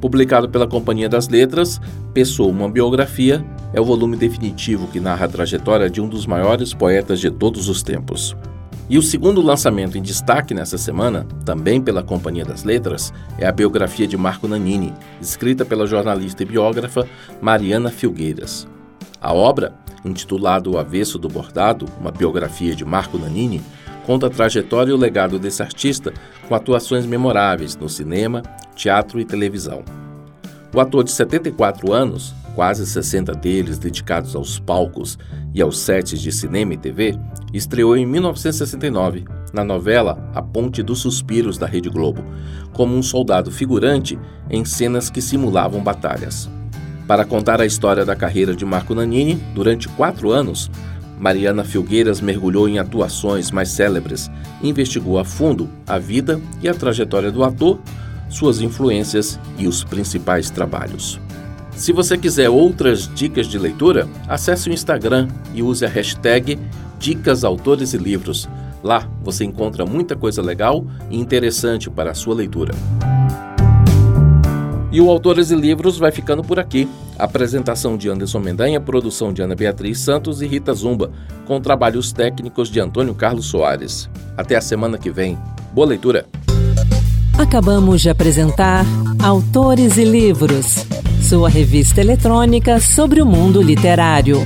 Publicado 0.00 0.48
pela 0.48 0.66
Companhia 0.66 1.08
das 1.08 1.28
Letras, 1.28 1.80
Pessoa, 2.14 2.50
uma 2.50 2.68
biografia, 2.68 3.44
é 3.72 3.80
o 3.80 3.84
volume 3.84 4.16
definitivo 4.16 4.86
que 4.88 5.00
narra 5.00 5.26
a 5.26 5.28
trajetória 5.28 5.90
de 5.90 6.00
um 6.00 6.08
dos 6.08 6.26
maiores 6.26 6.72
poetas 6.72 7.20
de 7.20 7.30
todos 7.30 7.68
os 7.68 7.82
tempos. 7.82 8.36
E 8.90 8.96
o 8.96 9.02
segundo 9.02 9.42
lançamento 9.42 9.98
em 9.98 10.02
destaque 10.02 10.54
nessa 10.54 10.78
semana, 10.78 11.26
também 11.44 11.78
pela 11.78 12.02
Companhia 12.02 12.44
das 12.44 12.64
Letras, 12.64 13.12
é 13.36 13.46
a 13.46 13.52
biografia 13.52 14.06
de 14.06 14.16
Marco 14.16 14.48
Nanini, 14.48 14.94
escrita 15.20 15.62
pela 15.62 15.86
jornalista 15.86 16.42
e 16.42 16.46
biógrafa 16.46 17.06
Mariana 17.38 17.90
Filgueiras. 17.90 18.66
A 19.20 19.34
obra, 19.34 19.74
intitulada 20.02 20.70
O 20.70 20.78
Avesso 20.78 21.18
do 21.18 21.28
Bordado, 21.28 21.84
uma 22.00 22.10
biografia 22.10 22.74
de 22.74 22.82
Marco 22.82 23.18
Nanini, 23.18 23.60
conta 24.06 24.28
a 24.28 24.30
trajetória 24.30 24.90
e 24.90 24.94
o 24.94 24.98
legado 24.98 25.38
desse 25.38 25.62
artista 25.62 26.14
com 26.48 26.54
atuações 26.54 27.04
memoráveis 27.04 27.76
no 27.76 27.90
cinema, 27.90 28.42
teatro 28.74 29.20
e 29.20 29.24
televisão. 29.24 29.84
O 30.74 30.80
ator 30.80 31.04
de 31.04 31.10
74 31.10 31.92
anos, 31.92 32.34
quase 32.54 32.86
60 32.86 33.32
deles 33.32 33.78
dedicados 33.78 34.34
aos 34.34 34.58
palcos 34.58 35.18
e 35.54 35.62
aos 35.62 35.78
sets 35.78 36.20
de 36.20 36.30
cinema 36.30 36.74
e 36.74 36.76
TV, 36.76 37.18
estreou 37.52 37.96
em 37.96 38.06
1969 38.06 39.24
na 39.52 39.64
novela 39.64 40.30
A 40.34 40.42
Ponte 40.42 40.82
dos 40.82 41.00
Suspiros 41.00 41.56
da 41.58 41.66
Rede 41.66 41.88
Globo, 41.88 42.22
como 42.72 42.96
um 42.96 43.02
soldado 43.02 43.50
figurante 43.50 44.18
em 44.50 44.64
cenas 44.64 45.10
que 45.10 45.22
simulavam 45.22 45.82
batalhas. 45.82 46.48
Para 47.06 47.24
contar 47.24 47.60
a 47.60 47.66
história 47.66 48.04
da 48.04 48.14
carreira 48.14 48.54
de 48.54 48.64
Marco 48.64 48.94
Nanini, 48.94 49.36
durante 49.54 49.88
quatro 49.88 50.30
anos, 50.30 50.70
Mariana 51.18 51.64
Filgueiras 51.64 52.20
mergulhou 52.20 52.68
em 52.68 52.78
atuações 52.78 53.50
mais 53.50 53.70
célebres 53.70 54.30
e 54.62 54.68
investigou 54.68 55.18
a 55.18 55.24
fundo 55.24 55.68
a 55.86 55.98
vida 55.98 56.40
e 56.62 56.68
a 56.68 56.74
trajetória 56.74 57.32
do 57.32 57.42
ator, 57.42 57.80
suas 58.28 58.60
influências 58.60 59.40
e 59.58 59.66
os 59.66 59.82
principais 59.82 60.50
trabalhos. 60.50 61.18
Se 61.78 61.92
você 61.92 62.18
quiser 62.18 62.50
outras 62.50 63.08
dicas 63.14 63.46
de 63.46 63.56
leitura, 63.56 64.08
acesse 64.26 64.68
o 64.68 64.72
Instagram 64.72 65.28
e 65.54 65.62
use 65.62 65.86
a 65.86 65.88
hashtag 65.88 66.58
Dicas 66.98 67.44
Autores 67.44 67.94
e 67.94 67.96
Livros. 67.96 68.48
Lá 68.82 69.08
você 69.22 69.44
encontra 69.44 69.86
muita 69.86 70.16
coisa 70.16 70.42
legal 70.42 70.84
e 71.08 71.16
interessante 71.16 71.88
para 71.88 72.10
a 72.10 72.14
sua 72.14 72.34
leitura. 72.34 72.74
E 74.90 75.00
o 75.00 75.08
Autores 75.08 75.52
e 75.52 75.54
Livros 75.54 75.98
vai 75.98 76.10
ficando 76.10 76.42
por 76.42 76.58
aqui. 76.58 76.88
Apresentação 77.16 77.96
de 77.96 78.08
Anderson 78.08 78.40
Mendanha, 78.40 78.80
produção 78.80 79.32
de 79.32 79.40
Ana 79.40 79.54
Beatriz 79.54 80.00
Santos 80.00 80.42
e 80.42 80.48
Rita 80.48 80.74
Zumba, 80.74 81.12
com 81.46 81.60
trabalhos 81.60 82.10
técnicos 82.10 82.68
de 82.70 82.80
Antônio 82.80 83.14
Carlos 83.14 83.46
Soares. 83.46 84.10
Até 84.36 84.56
a 84.56 84.60
semana 84.60 84.98
que 84.98 85.12
vem. 85.12 85.38
Boa 85.72 85.86
leitura! 85.86 86.26
Acabamos 87.38 88.00
de 88.02 88.10
apresentar 88.10 88.84
Autores 89.22 89.96
e 89.96 90.04
Livros, 90.04 90.84
sua 91.20 91.48
revista 91.48 92.00
eletrônica 92.00 92.80
sobre 92.80 93.20
o 93.20 93.26
mundo 93.26 93.60
literário. 93.60 94.38